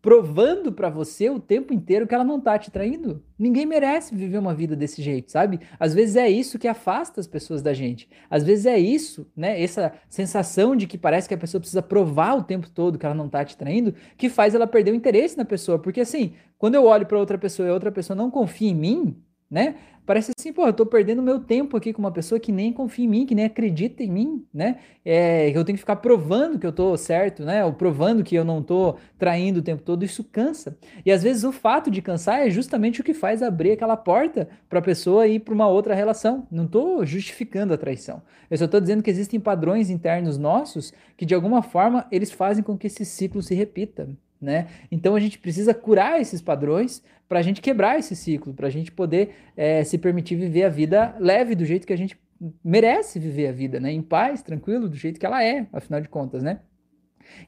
[0.03, 3.23] provando para você o tempo inteiro que ela não tá te traindo.
[3.39, 5.61] Ninguém merece viver uma vida desse jeito, sabe?
[5.79, 8.09] Às vezes é isso que afasta as pessoas da gente.
[8.31, 9.63] Às vezes é isso, né?
[9.63, 13.15] Essa sensação de que parece que a pessoa precisa provar o tempo todo que ela
[13.15, 15.79] não tá te traindo, que faz ela perder o interesse na pessoa.
[15.79, 18.75] Porque assim, quando eu olho para outra pessoa e a outra pessoa não confia em
[18.75, 19.17] mim,
[19.51, 19.77] né?
[20.11, 23.05] Parece assim, pô, eu tô perdendo meu tempo aqui com uma pessoa que nem confia
[23.05, 24.81] em mim, que nem acredita em mim, né?
[25.05, 27.65] É, eu tenho que ficar provando que eu tô certo, né?
[27.65, 30.77] Ou provando que eu não tô traindo o tempo todo, isso cansa.
[31.07, 34.49] E às vezes o fato de cansar é justamente o que faz abrir aquela porta
[34.69, 36.45] para a pessoa ir para uma outra relação.
[36.51, 38.21] Não tô justificando a traição.
[38.51, 42.65] Eu só tô dizendo que existem padrões internos nossos que de alguma forma eles fazem
[42.65, 44.09] com que esse ciclo se repita.
[44.41, 44.69] Né?
[44.91, 48.71] Então a gente precisa curar esses padrões para a gente quebrar esse ciclo, para a
[48.71, 52.19] gente poder é, se permitir viver a vida leve do jeito que a gente
[52.65, 53.93] merece viver a vida, né?
[53.93, 56.61] Em paz, tranquilo, do jeito que ela é, afinal de contas, né?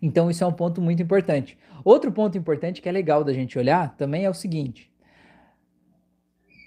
[0.03, 1.59] Então isso é um ponto muito importante.
[1.83, 4.93] Outro ponto importante que é legal da gente olhar também é o seguinte: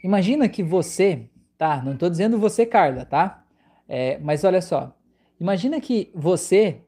[0.04, 1.84] imagina que você, tá?
[1.84, 3.46] Não estou dizendo você, Carla, tá?
[3.88, 4.96] É, mas olha só,
[5.40, 6.82] Imagina que você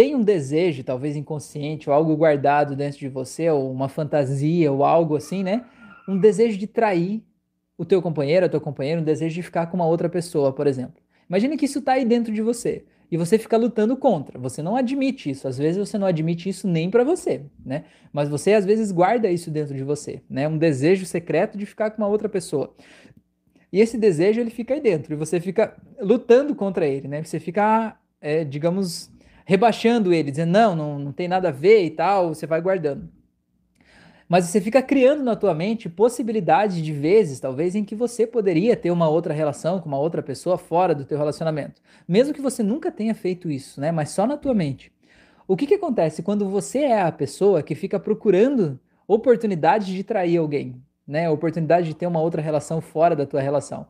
[0.00, 4.82] tem um desejo, talvez inconsciente, ou algo guardado dentro de você, ou uma fantasia, ou
[4.82, 5.66] algo assim, né?
[6.08, 7.22] Um desejo de trair
[7.76, 10.66] o teu companheiro, a tua companheira, um desejo de ficar com uma outra pessoa, por
[10.66, 11.02] exemplo.
[11.28, 14.38] Imagina que isso está aí dentro de você e você fica lutando contra.
[14.38, 15.46] Você não admite isso.
[15.46, 17.84] Às vezes você não admite isso nem para você, né?
[18.10, 20.48] Mas você às vezes guarda isso dentro de você, né?
[20.48, 22.74] Um desejo secreto de ficar com uma outra pessoa.
[23.70, 27.22] E esse desejo ele fica aí dentro e você fica lutando contra ele, né?
[27.22, 29.10] Você fica, é, digamos,
[29.50, 32.28] rebaixando ele, dizendo não, não, não tem nada a ver e tal.
[32.34, 33.08] Você vai guardando
[34.30, 38.76] mas você fica criando na tua mente possibilidades de vezes, talvez, em que você poderia
[38.76, 41.82] ter uma outra relação com uma outra pessoa fora do teu relacionamento.
[42.06, 43.90] Mesmo que você nunca tenha feito isso, né?
[43.90, 44.92] Mas só na tua mente.
[45.48, 50.36] O que, que acontece quando você é a pessoa que fica procurando oportunidades de trair
[50.36, 51.28] alguém, né?
[51.28, 53.84] Oportunidade de ter uma outra relação fora da tua relação.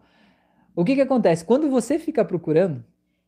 [0.74, 1.44] O que, que acontece?
[1.44, 2.82] Quando você fica procurando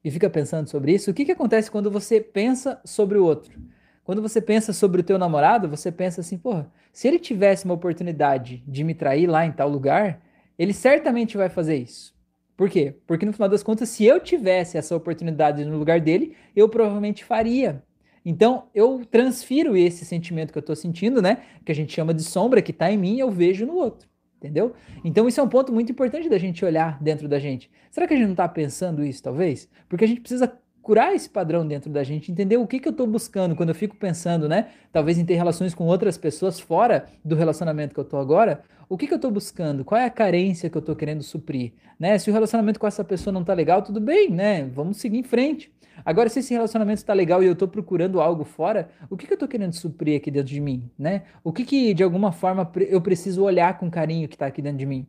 [0.05, 3.59] e fica pensando sobre isso, o que, que acontece quando você pensa sobre o outro?
[4.05, 7.74] Quando você pensa sobre o teu namorado, você pensa assim, porra, se ele tivesse uma
[7.74, 10.20] oportunidade de me trair lá em tal lugar,
[10.59, 12.12] ele certamente vai fazer isso.
[12.57, 12.96] Por quê?
[13.07, 17.24] Porque no final das contas, se eu tivesse essa oportunidade no lugar dele, eu provavelmente
[17.24, 17.82] faria.
[18.24, 21.42] Então, eu transfiro esse sentimento que eu estou sentindo, né?
[21.64, 24.09] Que a gente chama de sombra, que está em mim, eu vejo no outro.
[24.43, 24.74] Entendeu?
[25.05, 27.70] Então, isso é um ponto muito importante da gente olhar dentro da gente.
[27.93, 29.68] Será que a gente não está pensando isso, talvez?
[29.88, 30.53] Porque a gente precisa
[30.83, 33.74] curar esse padrão dentro da gente, entender o que, que eu estou buscando quando eu
[33.74, 34.70] fico pensando, né?
[34.93, 38.62] Talvez em ter relações com outras pessoas fora do relacionamento que eu estou agora.
[38.89, 39.85] O que, que eu estou buscando?
[39.85, 41.72] Qual é a carência que eu estou querendo suprir?
[41.99, 42.18] Né?
[42.18, 44.64] Se o relacionamento com essa pessoa não está legal, tudo bem, né?
[44.64, 45.72] Vamos seguir em frente.
[46.05, 49.33] Agora, se esse relacionamento está legal e eu estou procurando algo fora, o que, que
[49.33, 50.91] eu estou querendo suprir aqui dentro de mim?
[50.99, 51.22] Né?
[51.45, 54.78] O que, que, de alguma forma, eu preciso olhar com carinho que está aqui dentro
[54.78, 55.07] de mim?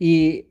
[0.00, 0.46] E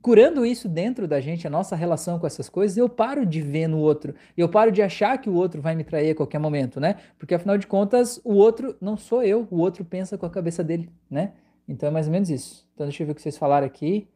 [0.00, 3.66] curando isso dentro da gente, a nossa relação com essas coisas, eu paro de ver
[3.66, 4.14] no outro.
[4.36, 6.96] Eu paro de achar que o outro vai me trair a qualquer momento, né?
[7.18, 10.62] Porque afinal de contas, o outro não sou eu, o outro pensa com a cabeça
[10.62, 11.32] dele, né?
[11.68, 12.66] Então é mais ou menos isso.
[12.74, 14.08] Então deixa eu ver o que vocês falaram aqui.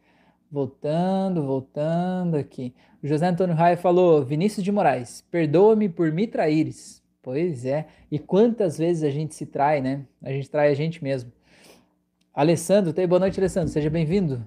[0.50, 2.74] Voltando, voltando aqui.
[3.02, 7.02] O José Antônio Raia falou: Vinícius de Moraes, perdoa-me por me traíres.
[7.22, 7.86] Pois é.
[8.10, 10.04] E quantas vezes a gente se trai, né?
[10.22, 11.32] A gente trai a gente mesmo.
[12.34, 13.68] Alessandro, boa noite, Alessandro.
[13.68, 14.42] Seja bem-vindo.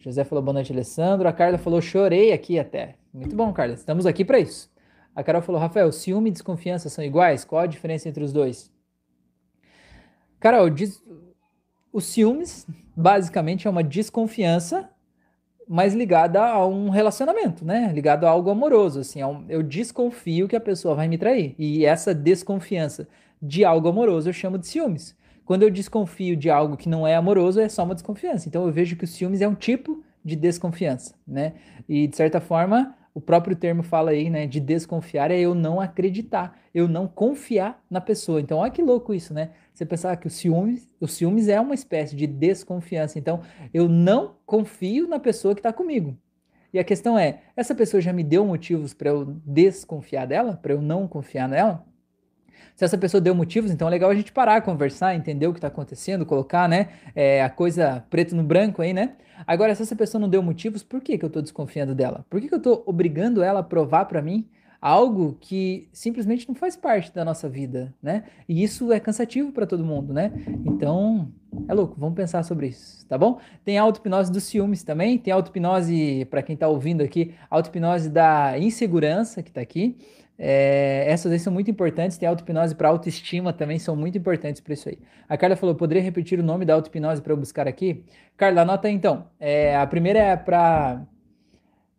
[0.00, 1.28] José falou boa noite, Alessandro.
[1.28, 2.96] A Carla falou chorei aqui até.
[3.14, 3.74] Muito bom, Carla.
[3.74, 4.68] Estamos aqui para isso.
[5.14, 7.44] A Carol falou, Rafael, ciúme e desconfiança são iguais?
[7.44, 8.72] Qual a diferença entre os dois?
[10.40, 11.00] Carol, diz...
[11.92, 12.66] os ciúmes
[12.96, 14.90] basicamente é uma desconfiança,
[15.68, 17.92] mas ligada a um relacionamento, né?
[17.94, 19.44] Ligado a algo amoroso, assim, um...
[19.48, 21.54] eu desconfio que a pessoa vai me trair.
[21.56, 23.06] E essa desconfiança
[23.40, 25.16] de algo amoroso eu chamo de ciúmes.
[25.44, 28.48] Quando eu desconfio de algo que não é amoroso, é só uma desconfiança.
[28.48, 31.54] Então eu vejo que o ciúmes é um tipo de desconfiança, né?
[31.88, 35.80] E de certa forma, o próprio termo fala aí, né, de desconfiar é eu não
[35.80, 38.40] acreditar, eu não confiar na pessoa.
[38.40, 39.50] Então, olha que louco isso, né?
[39.74, 43.18] Você pensar que o ciúmes, o ciúmes é uma espécie de desconfiança.
[43.18, 43.40] Então,
[43.74, 46.16] eu não confio na pessoa que está comigo.
[46.72, 50.72] E a questão é, essa pessoa já me deu motivos para eu desconfiar dela, para
[50.72, 51.84] eu não confiar nela?
[52.74, 55.58] Se essa pessoa deu motivos, então é legal a gente parar, conversar, entender o que
[55.58, 59.12] está acontecendo, colocar, né, é, a coisa preto no branco aí, né?
[59.46, 62.24] Agora, se essa pessoa não deu motivos, por que, que eu estou desconfiando dela?
[62.30, 64.46] Por que, que eu estou obrigando ela a provar para mim
[64.82, 68.24] algo que simplesmente não faz parte da nossa vida, né?
[68.48, 70.32] E isso é cansativo para todo mundo, né?
[70.64, 71.28] Então,
[71.68, 73.38] é louco, vamos pensar sobre isso, tá bom?
[73.64, 78.10] Tem a auto-hipnose dos ciúmes também, tem a auto-hipnose, para quem está ouvindo aqui, auto-hipnose
[78.10, 79.96] da insegurança que está aqui.
[80.44, 82.18] É, essas aí são muito importantes.
[82.18, 84.98] Tem auto-hipnose para autoestima também, são muito importantes para isso aí.
[85.28, 88.04] A Carla falou: poderia repetir o nome da auto-hipnose para eu buscar aqui?
[88.36, 89.28] Carla, anota aí então.
[89.38, 91.00] É, a primeira é para.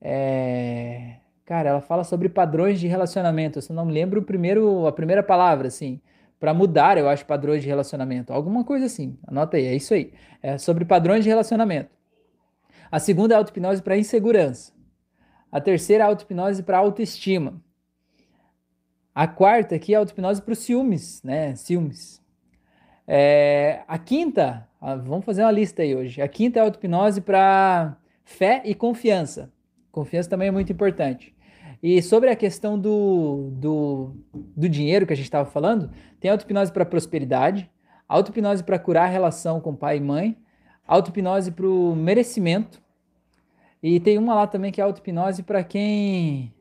[0.01, 3.59] É, cara, ela fala sobre padrões de relacionamento.
[3.59, 6.01] Eu não me lembro o primeiro, a primeira palavra, assim.
[6.37, 8.33] Para mudar, eu acho, padrões de relacionamento.
[8.33, 9.17] Alguma coisa assim.
[9.25, 10.11] Anota aí, é isso aí.
[10.41, 11.89] É sobre padrões de relacionamento.
[12.91, 14.73] A segunda é auto-hipnose para insegurança.
[15.49, 17.61] A terceira é auto-hipnose para autoestima.
[19.14, 21.55] A quarta aqui é a auto-hipnose para os ciúmes, né?
[21.55, 22.22] Ciúmes.
[23.07, 26.22] É, a quinta, vamos fazer uma lista aí hoje.
[26.22, 27.95] A quinta é a auto-hipnose para
[28.26, 29.51] fé e confiança.
[29.91, 31.34] Confiança também é muito importante.
[31.82, 36.72] E sobre a questão do, do, do dinheiro que a gente estava falando, tem auto-hipnose
[36.72, 37.70] para prosperidade,
[38.07, 40.38] auto-hipnose para curar a relação com pai e mãe,
[40.88, 42.82] auto-hipnose para o merecimento,
[43.82, 46.53] e tem uma lá também que é auto-hipnose para quem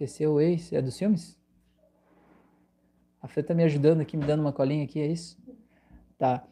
[0.00, 0.72] Esqueceu o ex?
[0.72, 1.38] É dos filmes?
[3.20, 5.36] A Fran tá me ajudando aqui, me dando uma colinha aqui, é isso?
[6.16, 6.42] Tá.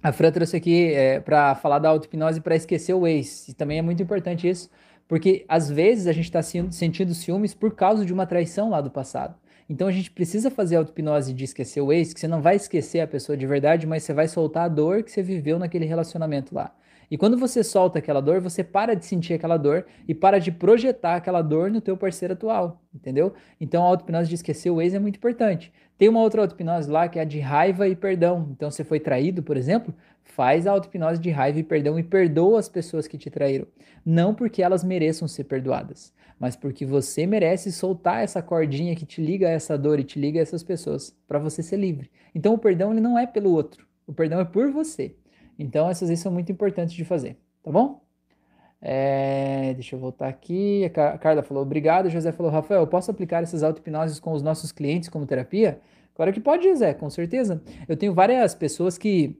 [0.00, 3.48] A Fran trouxe aqui é, para falar da auto-hipnose para esquecer o ex.
[3.48, 4.70] E também é muito importante isso,
[5.08, 8.92] Porque às vezes a gente está sentindo ciúmes por causa de uma traição lá do
[8.92, 9.34] passado.
[9.68, 12.54] Então a gente precisa fazer a auto-hipnose de esquecer o ex, que você não vai
[12.54, 15.84] esquecer a pessoa de verdade, mas você vai soltar a dor que você viveu naquele
[15.84, 16.72] relacionamento lá.
[17.12, 20.50] E quando você solta aquela dor, você para de sentir aquela dor e para de
[20.50, 23.34] projetar aquela dor no teu parceiro atual, entendeu?
[23.60, 25.70] Então a auto-hipnose de esquecer o ex é muito importante.
[25.98, 28.48] Tem uma outra auto-hipnose lá que é a de raiva e perdão.
[28.52, 29.92] Então você foi traído, por exemplo,
[30.22, 33.66] faz a auto-hipnose de raiva e perdão e perdoa as pessoas que te traíram.
[34.06, 39.20] Não porque elas mereçam ser perdoadas, mas porque você merece soltar essa cordinha que te
[39.20, 42.10] liga a essa dor e te liga a essas pessoas, para você ser livre.
[42.34, 45.14] Então o perdão ele não é pelo outro, o perdão é por você.
[45.58, 48.02] Então, essas aí são muito importantes de fazer, tá bom?
[48.80, 50.84] É, deixa eu voltar aqui.
[50.84, 52.10] A Carla falou, obrigado.
[52.10, 55.80] José falou, Rafael, posso aplicar essas auto-hipnoses com os nossos clientes como terapia?
[56.14, 57.62] Claro que pode, José, com certeza.
[57.88, 59.38] Eu tenho várias pessoas que,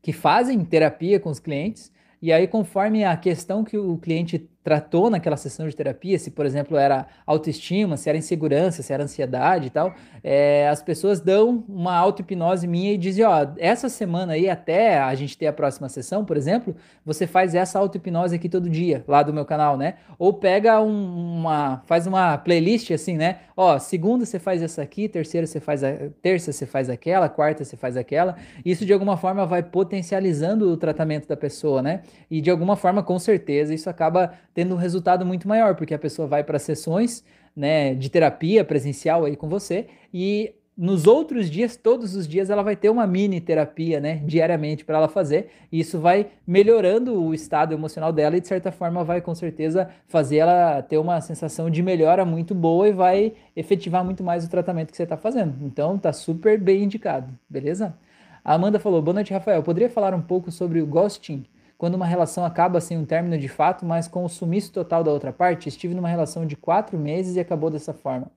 [0.00, 5.10] que fazem terapia com os clientes, e aí, conforme a questão que o cliente tratou
[5.10, 9.66] naquela sessão de terapia, se por exemplo era autoestima, se era insegurança, se era ansiedade
[9.66, 14.48] e tal, é, as pessoas dão uma auto-hipnose minha e dizem, ó, essa semana aí
[14.48, 18.70] até a gente ter a próxima sessão, por exemplo, você faz essa auto-hipnose aqui todo
[18.70, 19.96] dia, lá do meu canal, né?
[20.18, 23.40] Ou pega um, uma, faz uma playlist assim, né?
[23.54, 25.92] Ó, segunda você faz essa aqui, terceira você faz a,
[26.22, 28.36] terça você faz aquela, quarta você faz aquela.
[28.64, 32.02] Isso de alguma forma vai potencializando o tratamento da pessoa, né?
[32.30, 35.98] E de alguma forma, com certeza, isso acaba tendo um resultado muito maior, porque a
[35.98, 37.24] pessoa vai para sessões
[37.54, 42.62] né, de terapia presencial aí com você e nos outros dias, todos os dias, ela
[42.62, 45.48] vai ter uma mini terapia, né, diariamente para ela fazer.
[45.70, 49.88] E isso vai melhorando o estado emocional dela e, de certa forma, vai com certeza
[50.08, 54.50] fazer ela ter uma sensação de melhora muito boa e vai efetivar muito mais o
[54.50, 55.54] tratamento que você está fazendo.
[55.64, 57.96] Então, tá super bem indicado, beleza?
[58.44, 59.62] A Amanda falou: Boa noite, Rafael.
[59.62, 61.46] Poderia falar um pouco sobre o ghosting?
[61.76, 65.10] Quando uma relação acaba sem um término de fato, mas com o sumiço total da
[65.10, 68.30] outra parte, estive numa relação de quatro meses e acabou dessa forma.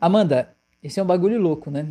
[0.00, 1.88] Amanda, esse é um bagulho louco, né?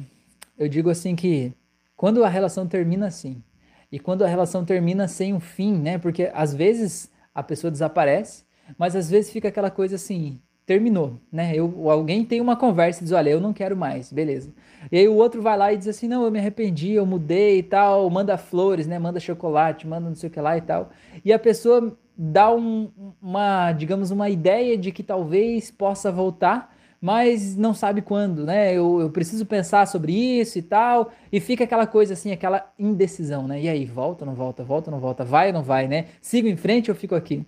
[0.57, 1.53] Eu digo assim que
[1.95, 3.43] quando a relação termina assim,
[3.91, 5.97] e quando a relação termina sem um fim, né?
[5.97, 8.43] Porque às vezes a pessoa desaparece,
[8.77, 11.53] mas às vezes fica aquela coisa assim, terminou, né?
[11.55, 14.53] Eu, alguém tem uma conversa e diz, olha, eu não quero mais, beleza.
[14.91, 17.59] E aí o outro vai lá e diz assim, não, eu me arrependi, eu mudei
[17.59, 18.99] e tal, manda flores, né?
[18.99, 20.89] Manda chocolate, manda não sei o que lá e tal.
[21.23, 22.91] E a pessoa dá um,
[23.21, 28.73] uma, digamos, uma ideia de que talvez possa voltar, mas não sabe quando, né?
[28.73, 33.47] Eu, eu preciso pensar sobre isso e tal, e fica aquela coisa assim, aquela indecisão,
[33.47, 33.61] né?
[33.61, 36.07] E aí, volta, não volta, volta, não volta, vai ou não vai, né?
[36.21, 37.45] Sigo em frente ou fico aqui?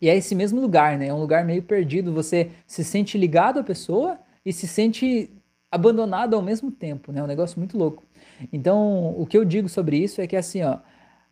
[0.00, 1.08] E é esse mesmo lugar, né?
[1.08, 2.12] É um lugar meio perdido.
[2.12, 5.30] Você se sente ligado à pessoa e se sente
[5.70, 7.20] abandonado ao mesmo tempo, né?
[7.20, 8.04] É um negócio muito louco.
[8.52, 10.78] Então, o que eu digo sobre isso é que assim, ó,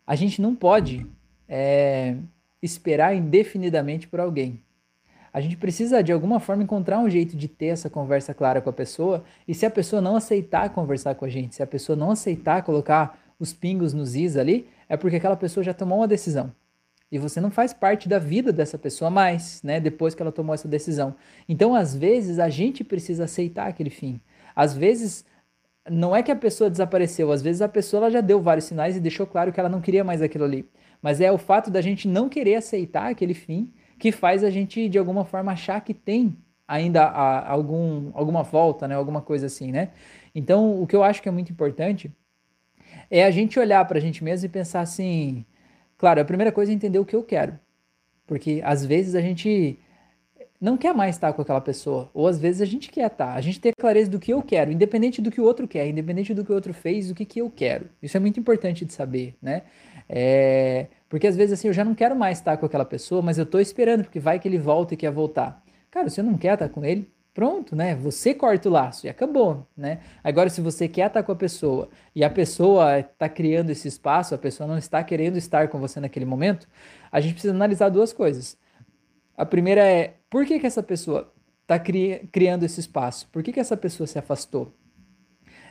[0.06, 1.06] a gente não pode
[1.48, 2.16] é,
[2.62, 4.60] esperar indefinidamente por alguém.
[5.32, 8.70] A gente precisa, de alguma forma, encontrar um jeito de ter essa conversa clara com
[8.70, 9.24] a pessoa.
[9.48, 12.62] E se a pessoa não aceitar conversar com a gente, se a pessoa não aceitar
[12.62, 16.52] colocar os pingos nos is ali, é porque aquela pessoa já tomou uma decisão
[17.14, 19.78] e você não faz parte da vida dessa pessoa mais, né?
[19.78, 21.14] Depois que ela tomou essa decisão.
[21.48, 24.20] Então, às vezes, a gente precisa aceitar aquele fim.
[24.52, 25.24] Às vezes,
[25.88, 29.00] não é que a pessoa desapareceu, às vezes a pessoa já deu vários sinais e
[29.00, 30.68] deixou claro que ela não queria mais aquilo ali.
[31.00, 34.88] Mas é o fato da gente não querer aceitar aquele fim que faz a gente,
[34.88, 36.36] de alguma forma, achar que tem
[36.66, 38.96] ainda a, algum, alguma volta, né?
[38.96, 39.90] Alguma coisa assim, né?
[40.34, 42.10] Então, o que eu acho que é muito importante
[43.08, 45.46] é a gente olhar para a gente mesmo e pensar assim
[45.98, 47.58] Claro, a primeira coisa é entender o que eu quero.
[48.26, 49.78] Porque às vezes a gente
[50.60, 53.34] não quer mais estar com aquela pessoa, ou às vezes a gente quer estar.
[53.34, 56.32] A gente ter clareza do que eu quero, independente do que o outro quer, independente
[56.32, 57.88] do que o outro fez, o que, que eu quero.
[58.02, 59.62] Isso é muito importante de saber, né?
[60.08, 60.86] É...
[61.08, 63.46] Porque às vezes assim, eu já não quero mais estar com aquela pessoa, mas eu
[63.46, 65.62] tô esperando, porque vai que ele volta e quer voltar.
[65.90, 67.96] Cara, se eu não quer estar com ele, pronto, né?
[67.96, 69.98] Você corta o laço e acabou, né?
[70.22, 74.34] Agora, se você quer estar com a pessoa e a pessoa está criando esse espaço,
[74.34, 76.68] a pessoa não está querendo estar com você naquele momento,
[77.10, 78.56] a gente precisa analisar duas coisas.
[79.36, 81.32] A primeira é por que, que essa pessoa
[81.62, 83.28] está cri criando esse espaço?
[83.32, 84.72] Por que, que essa pessoa se afastou?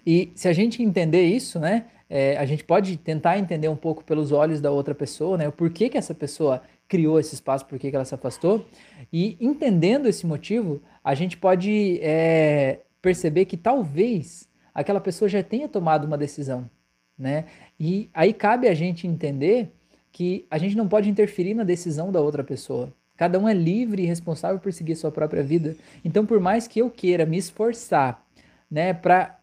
[0.05, 1.85] E se a gente entender isso, né?
[2.09, 5.47] É, a gente pode tentar entender um pouco pelos olhos da outra pessoa, né?
[5.47, 6.61] O porquê que essa pessoa
[6.93, 8.67] criou esse espaço, por que ela se afastou.
[9.11, 15.67] E entendendo esse motivo, a gente pode é, perceber que talvez aquela pessoa já tenha
[15.67, 16.69] tomado uma decisão,
[17.17, 17.45] né?
[17.79, 19.71] E aí cabe a gente entender
[20.11, 22.93] que a gente não pode interferir na decisão da outra pessoa.
[23.17, 25.75] Cada um é livre e responsável por seguir sua própria vida.
[26.05, 28.23] Então, por mais que eu queira me esforçar,
[28.69, 29.39] né, para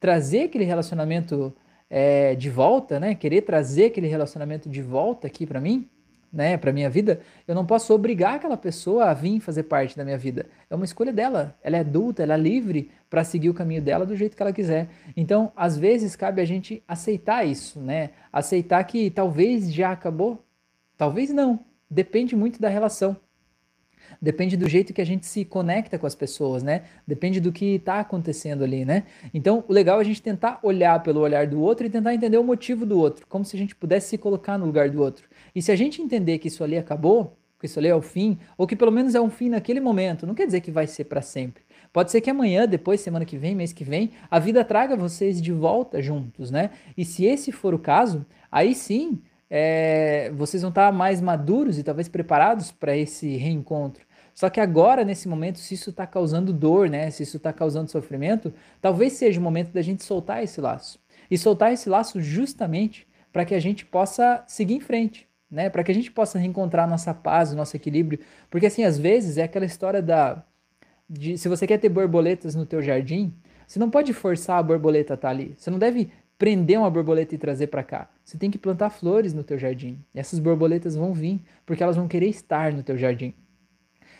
[0.00, 1.54] trazer aquele relacionamento
[1.88, 5.88] é, de volta, né, querer trazer aquele relacionamento de volta aqui para mim,
[6.32, 10.04] né, para minha vida, eu não posso obrigar aquela pessoa a vir fazer parte da
[10.04, 10.46] minha vida.
[10.70, 11.54] É uma escolha dela.
[11.62, 14.52] Ela é adulta, ela é livre para seguir o caminho dela do jeito que ela
[14.52, 14.88] quiser.
[15.14, 18.10] Então, às vezes cabe a gente aceitar isso, né?
[18.32, 20.42] Aceitar que talvez já acabou,
[20.96, 21.60] talvez não.
[21.90, 23.16] Depende muito da relação.
[24.20, 26.82] Depende do jeito que a gente se conecta com as pessoas, né?
[27.06, 29.04] Depende do que está acontecendo ali, né?
[29.32, 32.38] Então, o legal é a gente tentar olhar pelo olhar do outro e tentar entender
[32.38, 35.28] o motivo do outro, como se a gente pudesse se colocar no lugar do outro.
[35.54, 38.38] E se a gente entender que isso ali acabou, que isso ali é o fim,
[38.58, 41.04] ou que pelo menos é um fim naquele momento, não quer dizer que vai ser
[41.04, 41.62] para sempre.
[41.92, 45.40] Pode ser que amanhã, depois, semana que vem, mês que vem, a vida traga vocês
[45.40, 46.70] de volta juntos, né?
[46.96, 51.82] E se esse for o caso, aí sim é, vocês vão estar mais maduros e
[51.82, 54.04] talvez preparados para esse reencontro.
[54.34, 57.10] Só que agora, nesse momento, se isso está causando dor, né?
[57.10, 60.98] Se isso está causando sofrimento, talvez seja o momento da gente soltar esse laço.
[61.30, 65.68] E soltar esse laço justamente para que a gente possa seguir em frente, né?
[65.68, 68.18] Para que a gente possa reencontrar nossa paz, o nosso equilíbrio.
[68.50, 70.42] Porque assim, às vezes é aquela história da
[71.08, 73.34] de, se você quer ter borboletas no teu jardim,
[73.66, 75.54] você não pode forçar a borboleta a estar tá ali.
[75.58, 78.08] Você não deve prender uma borboleta e trazer para cá.
[78.24, 80.02] Você tem que plantar flores no teu jardim.
[80.14, 83.34] E essas borboletas vão vir, porque elas vão querer estar no teu jardim.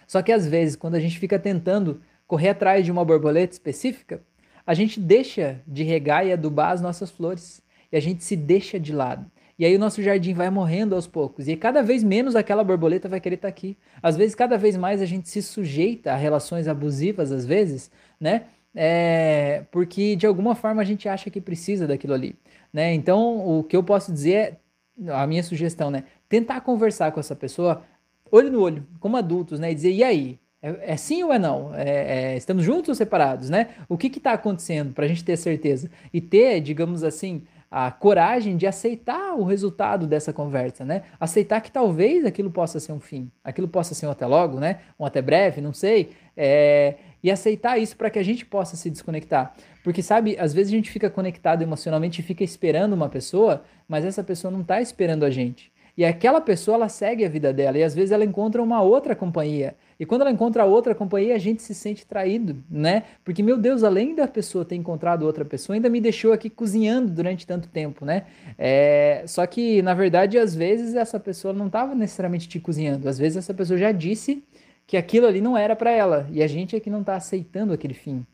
[0.07, 4.23] Só que às vezes, quando a gente fica tentando correr atrás de uma borboleta específica,
[4.67, 7.63] a gente deixa de regar e adubar as nossas flores.
[7.91, 9.31] E a gente se deixa de lado.
[9.63, 11.47] E aí o nosso jardim vai morrendo aos poucos.
[11.47, 13.79] E cada vez menos aquela borboleta vai querer estar tá aqui.
[14.03, 17.89] Às vezes, cada vez mais a gente se sujeita a relações abusivas, às vezes,
[18.19, 18.47] né?
[18.75, 22.35] É, porque de alguma forma a gente acha que precisa daquilo ali.
[22.73, 22.93] Né?
[22.93, 24.59] Então, o que eu posso dizer
[25.01, 26.07] é, a minha sugestão, né?
[26.29, 27.85] Tentar conversar com essa pessoa
[28.33, 29.71] olho no olho, como adultos, né?
[29.71, 30.41] E dizer, e aí?
[30.61, 31.73] É, é sim ou é não?
[31.73, 33.69] É, é, estamos juntos ou separados, né?
[33.89, 35.89] O que está acontecendo para a gente ter certeza?
[36.13, 37.45] E ter, digamos assim,
[37.75, 41.05] a coragem de aceitar o resultado dessa conversa, né?
[41.19, 44.81] Aceitar que talvez aquilo possa ser um fim, aquilo possa ser um até logo, né?
[45.01, 46.11] Um até breve, não sei.
[46.37, 49.55] É, e aceitar isso para que a gente possa se desconectar.
[49.83, 54.05] Porque, sabe, às vezes a gente fica conectado emocionalmente e fica esperando uma pessoa, mas
[54.05, 55.73] essa pessoa não está esperando a gente.
[55.97, 59.17] E aquela pessoa, ela segue a vida dela e às vezes ela encontra uma outra
[59.17, 59.77] companhia.
[60.03, 63.05] E quando ela encontra outra companhia, a gente se sente traído, né?
[63.25, 67.09] Porque, meu Deus, além da pessoa ter encontrado outra pessoa, ainda me deixou aqui cozinhando
[67.09, 68.25] durante tanto tempo, né?
[68.59, 69.23] É...
[69.29, 73.09] Só que, na verdade, às vezes essa pessoa não estava necessariamente te cozinhando.
[73.09, 74.43] Às vezes essa pessoa já disse
[74.89, 76.27] que aquilo ali não era para ela.
[76.33, 78.27] E a gente é que não está aceitando aquele fim.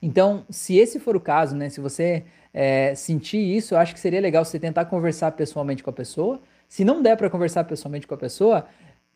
[0.00, 1.68] Então, se esse for o caso, né?
[1.68, 2.22] Se você
[2.54, 6.40] é, sentir isso, eu acho que seria legal você tentar conversar pessoalmente com a pessoa
[6.68, 8.66] se não der para conversar pessoalmente com a pessoa,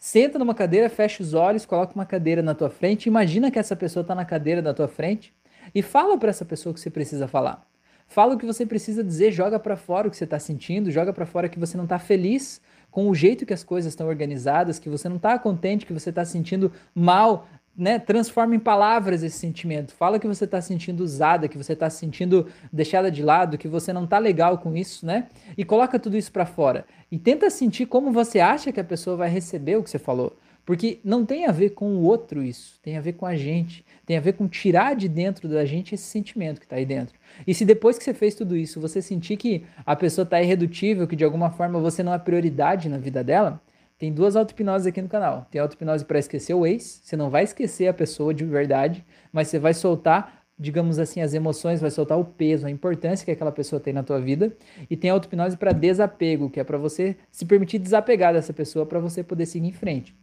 [0.01, 3.77] senta numa cadeira, fecha os olhos, coloca uma cadeira na tua frente, imagina que essa
[3.77, 5.33] pessoa está na cadeira da tua frente
[5.75, 7.65] e fala para essa pessoa que você precisa falar.
[8.09, 11.13] Fala o que você precisa dizer, joga para fora o que você está sentindo, joga
[11.13, 14.79] para fora que você não está feliz com o jeito que as coisas estão organizadas,
[14.79, 17.47] que você não está contente, que você está sentindo mal
[17.77, 19.93] né, transforma em palavras esse sentimento.
[19.95, 23.69] Fala que você está sentindo usada, que você está se sentindo deixada de lado, que
[23.69, 25.29] você não está legal com isso, né?
[25.57, 26.85] E coloca tudo isso para fora.
[27.11, 30.37] E tenta sentir como você acha que a pessoa vai receber o que você falou.
[30.65, 33.85] Porque não tem a ver com o outro isso, tem a ver com a gente,
[34.07, 37.19] tem a ver com tirar de dentro da gente esse sentimento que está aí dentro.
[37.47, 41.09] E se depois que você fez tudo isso, você sentir que a pessoa está irredutível,
[41.09, 43.61] que de alguma forma você não é prioridade na vida dela,
[44.01, 45.47] tem duas auto-hipnoses aqui no canal.
[45.51, 49.49] Tem auto-hipnose para esquecer o ex, você não vai esquecer a pessoa de verdade, mas
[49.49, 53.53] você vai soltar, digamos assim, as emoções, vai soltar o peso, a importância que aquela
[53.53, 54.57] pessoa tem na tua vida.
[54.89, 58.99] E tem auto-hipnose para desapego, que é para você se permitir desapegar dessa pessoa para
[58.99, 60.17] você poder seguir em frente.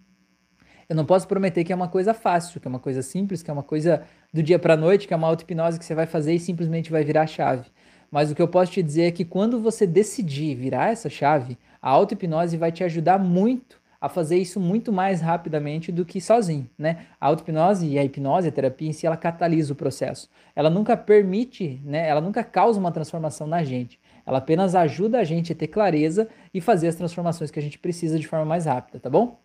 [0.90, 3.52] Eu não posso prometer que é uma coisa fácil, que é uma coisa simples, que
[3.52, 4.02] é uma coisa
[4.34, 7.04] do dia para noite, que é uma auto-hipnose que você vai fazer e simplesmente vai
[7.04, 7.70] virar a chave.
[8.10, 11.60] Mas o que eu posso te dizer é que quando você decidir virar essa chave,
[11.82, 16.70] a auto-hipnose vai te ajudar muito a fazer isso muito mais rapidamente do que sozinho,
[16.78, 17.06] né?
[17.20, 20.30] A auto-hipnose e a hipnose, a terapia em si, ela catalisa o processo.
[20.56, 22.08] Ela nunca permite, né?
[22.08, 24.00] Ela nunca causa uma transformação na gente.
[24.26, 27.80] Ela apenas ajuda a gente a ter clareza e fazer as transformações que a gente
[27.80, 29.40] precisa de forma mais rápida, tá bom?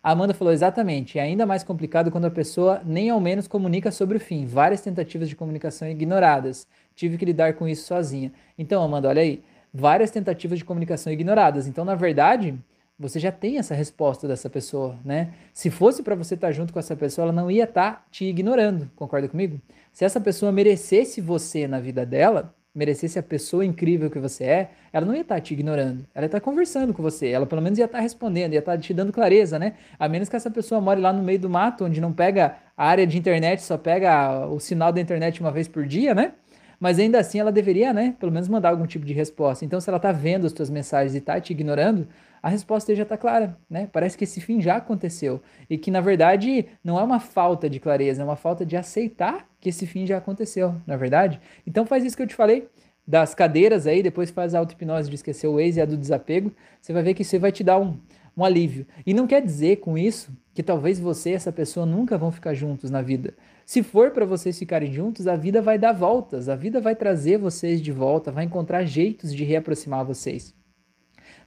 [0.00, 3.90] A Amanda falou exatamente, é ainda mais complicado quando a pessoa nem ao menos comunica
[3.90, 4.46] sobre o fim.
[4.46, 6.68] Várias tentativas de comunicação ignoradas.
[6.94, 8.32] Tive que lidar com isso sozinha.
[8.56, 9.42] Então, Amanda, olha aí,
[9.72, 11.66] várias tentativas de comunicação ignoradas.
[11.66, 12.58] Então, na verdade,
[12.98, 15.32] você já tem essa resposta dessa pessoa, né?
[15.54, 18.04] Se fosse para você estar tá junto com essa pessoa, ela não ia estar tá
[18.10, 19.60] te ignorando, concorda comigo?
[19.92, 24.70] Se essa pessoa merecesse você na vida dela, merecesse a pessoa incrível que você é,
[24.92, 27.62] ela não ia estar tá te ignorando, ela ia estar conversando com você, ela pelo
[27.62, 29.74] menos ia estar respondendo, ia estar te dando clareza, né?
[29.98, 32.86] A menos que essa pessoa more lá no meio do mato, onde não pega a
[32.86, 36.32] área de internet, só pega o sinal da internet uma vez por dia, né?
[36.78, 39.64] Mas ainda assim ela deveria, né, pelo menos mandar algum tipo de resposta.
[39.64, 42.06] Então, se ela está vendo as tuas mensagens e está te ignorando,
[42.42, 43.88] a resposta já está clara, né?
[43.92, 47.80] Parece que esse fim já aconteceu e que na verdade não é uma falta de
[47.80, 51.40] clareza, é uma falta de aceitar que esse fim já aconteceu, na é verdade.
[51.66, 52.68] Então faz isso que eu te falei
[53.06, 56.52] das cadeiras aí, depois faz a auto-hipnose de esquecer o ex e a do desapego,
[56.80, 57.98] você vai ver que isso vai te dar um,
[58.36, 58.86] um alívio.
[59.06, 62.52] E não quer dizer com isso que talvez você e essa pessoa nunca vão ficar
[62.52, 63.32] juntos na vida.
[63.68, 67.36] Se for para vocês ficarem juntos, a vida vai dar voltas, a vida vai trazer
[67.36, 70.54] vocês de volta, vai encontrar jeitos de reaproximar vocês.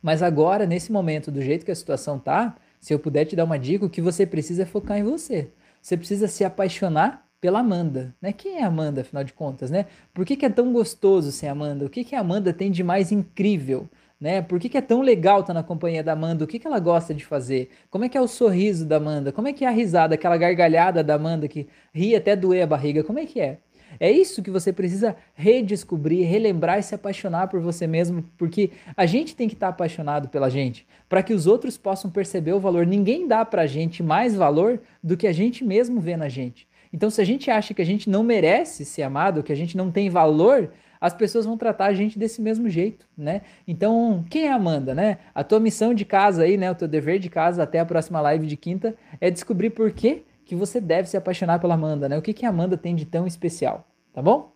[0.03, 3.43] Mas agora, nesse momento, do jeito que a situação tá, se eu puder te dar
[3.43, 5.49] uma dica, o que você precisa é focar em você.
[5.81, 8.31] Você precisa se apaixonar pela Amanda, né?
[8.31, 9.87] Quem é Amanda, afinal de contas, né?
[10.13, 11.87] Por que, que é tão gostoso ser Amanda?
[11.87, 13.89] O que, que a Amanda tem de mais incrível?
[14.21, 14.39] Né?
[14.39, 16.43] Por que, que, é tão legal estar na companhia da Amanda?
[16.43, 17.71] O que, que ela gosta de fazer?
[17.89, 19.31] Como é que é o sorriso da Amanda?
[19.31, 22.67] Como é que é a risada, aquela gargalhada da Amanda que ri até doer a
[22.67, 23.03] barriga?
[23.03, 23.57] Como é que é?
[23.99, 29.07] É isso que você precisa redescobrir, relembrar e se apaixonar por você mesmo, porque a
[29.07, 32.85] gente tem que estar apaixonado pela gente, para que os outros possam perceber o valor.
[32.85, 36.67] Ninguém dá pra gente mais valor do que a gente mesmo vê na gente.
[36.93, 39.75] Então, se a gente acha que a gente não merece ser amado, que a gente
[39.75, 40.69] não tem valor,
[41.01, 43.41] as pessoas vão tratar a gente desse mesmo jeito, né?
[43.67, 45.17] Então, quem é Amanda, né?
[45.33, 46.69] A tua missão de casa aí, né?
[46.69, 50.23] O teu dever de casa até a próxima live de quinta é descobrir por que,
[50.45, 52.15] que você deve se apaixonar pela Amanda, né?
[52.19, 54.53] O que, que a Amanda tem de tão especial, tá bom?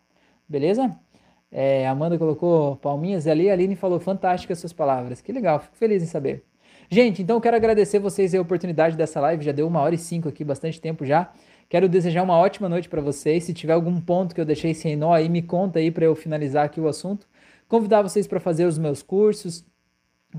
[0.47, 0.95] Beleza?
[1.51, 5.21] É, Amanda colocou palminhas ali, a Aline falou fantásticas suas palavras.
[5.21, 6.43] Que legal, fico feliz em saber.
[6.89, 9.97] Gente, então eu quero agradecer vocês a oportunidade dessa live, já deu uma hora e
[9.97, 11.31] cinco aqui, bastante tempo já.
[11.67, 13.43] Quero desejar uma ótima noite para vocês.
[13.43, 16.15] Se tiver algum ponto que eu deixei sem nó aí, me conta aí para eu
[16.15, 17.27] finalizar aqui o assunto.
[17.67, 19.65] Convidar vocês para fazer os meus cursos,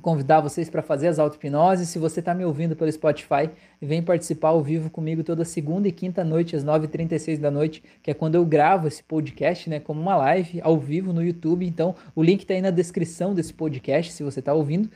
[0.00, 1.88] convidar vocês para fazer as auto-hipnoses.
[1.88, 3.50] Se você está me ouvindo pelo Spotify,
[3.80, 8.10] vem participar ao vivo comigo toda segunda e quinta noite, às 9h36 da noite, que
[8.10, 11.66] é quando eu gravo esse podcast, né, como uma live ao vivo no YouTube.
[11.66, 14.88] Então, o link está aí na descrição desse podcast, se você está ouvindo.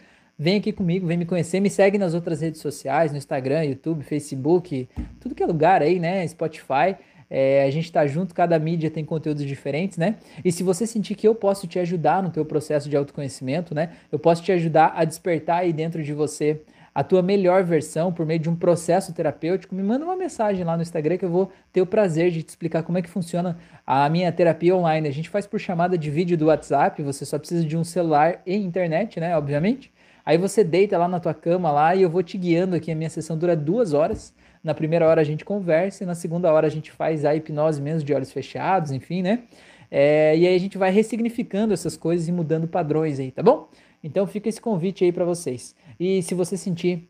[0.43, 4.03] Vem aqui comigo, vem me conhecer, me segue nas outras redes sociais, no Instagram, YouTube,
[4.03, 4.89] Facebook,
[5.21, 6.27] tudo que é lugar aí, né?
[6.27, 6.97] Spotify.
[7.29, 10.17] É, a gente está junto, cada mídia tem conteúdos diferentes, né?
[10.43, 13.91] E se você sentir que eu posso te ajudar no teu processo de autoconhecimento, né?
[14.11, 16.63] Eu posso te ajudar a despertar aí dentro de você
[16.95, 20.75] a tua melhor versão por meio de um processo terapêutico, me manda uma mensagem lá
[20.75, 23.59] no Instagram que eu vou ter o prazer de te explicar como é que funciona
[23.87, 25.07] a minha terapia online.
[25.07, 28.41] A gente faz por chamada de vídeo do WhatsApp, você só precisa de um celular
[28.47, 29.37] e internet, né?
[29.37, 29.93] Obviamente.
[30.25, 32.91] Aí você deita lá na tua cama lá e eu vou te guiando aqui.
[32.91, 34.35] A minha sessão dura duas horas.
[34.63, 37.81] Na primeira hora a gente conversa e na segunda hora a gente faz a hipnose
[37.81, 39.45] mesmo de olhos fechados, enfim, né?
[39.91, 43.69] É, e aí a gente vai ressignificando essas coisas e mudando padrões aí, tá bom?
[44.05, 45.75] Então fica esse convite aí para vocês.
[45.99, 47.09] E se você sentir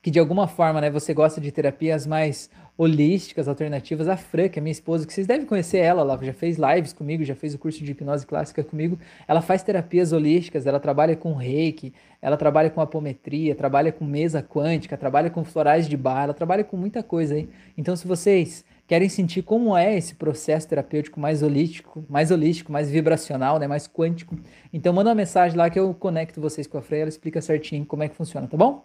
[0.00, 4.08] que de alguma forma, né, você gosta de terapias mais holísticas, alternativas.
[4.08, 6.92] A Fran, que é minha esposa, que vocês devem conhecer ela, ela já fez lives
[6.92, 8.98] comigo, já fez o curso de hipnose clássica comigo.
[9.28, 14.42] Ela faz terapias holísticas, ela trabalha com reiki, ela trabalha com apometria, trabalha com mesa
[14.42, 17.48] quântica, trabalha com florais de bar, ela trabalha com muita coisa aí.
[17.76, 22.90] Então, se vocês querem sentir como é esse processo terapêutico mais holístico, mais holístico, mais
[22.90, 24.36] vibracional, né, mais quântico,
[24.72, 27.86] então manda uma mensagem lá que eu conecto vocês com a Freya, ela explica certinho
[27.86, 28.84] como é que funciona, tá bom?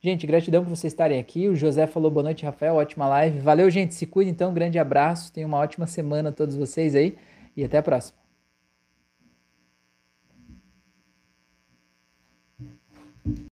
[0.00, 1.48] Gente, gratidão por vocês estarem aqui.
[1.48, 2.74] O José falou boa noite, Rafael.
[2.76, 3.40] Ótima live.
[3.40, 3.94] Valeu, gente.
[3.94, 4.50] Se cuida então.
[4.50, 5.32] Um grande abraço.
[5.32, 7.16] Tenham uma ótima semana a todos vocês aí.
[7.56, 8.26] E até a próxima.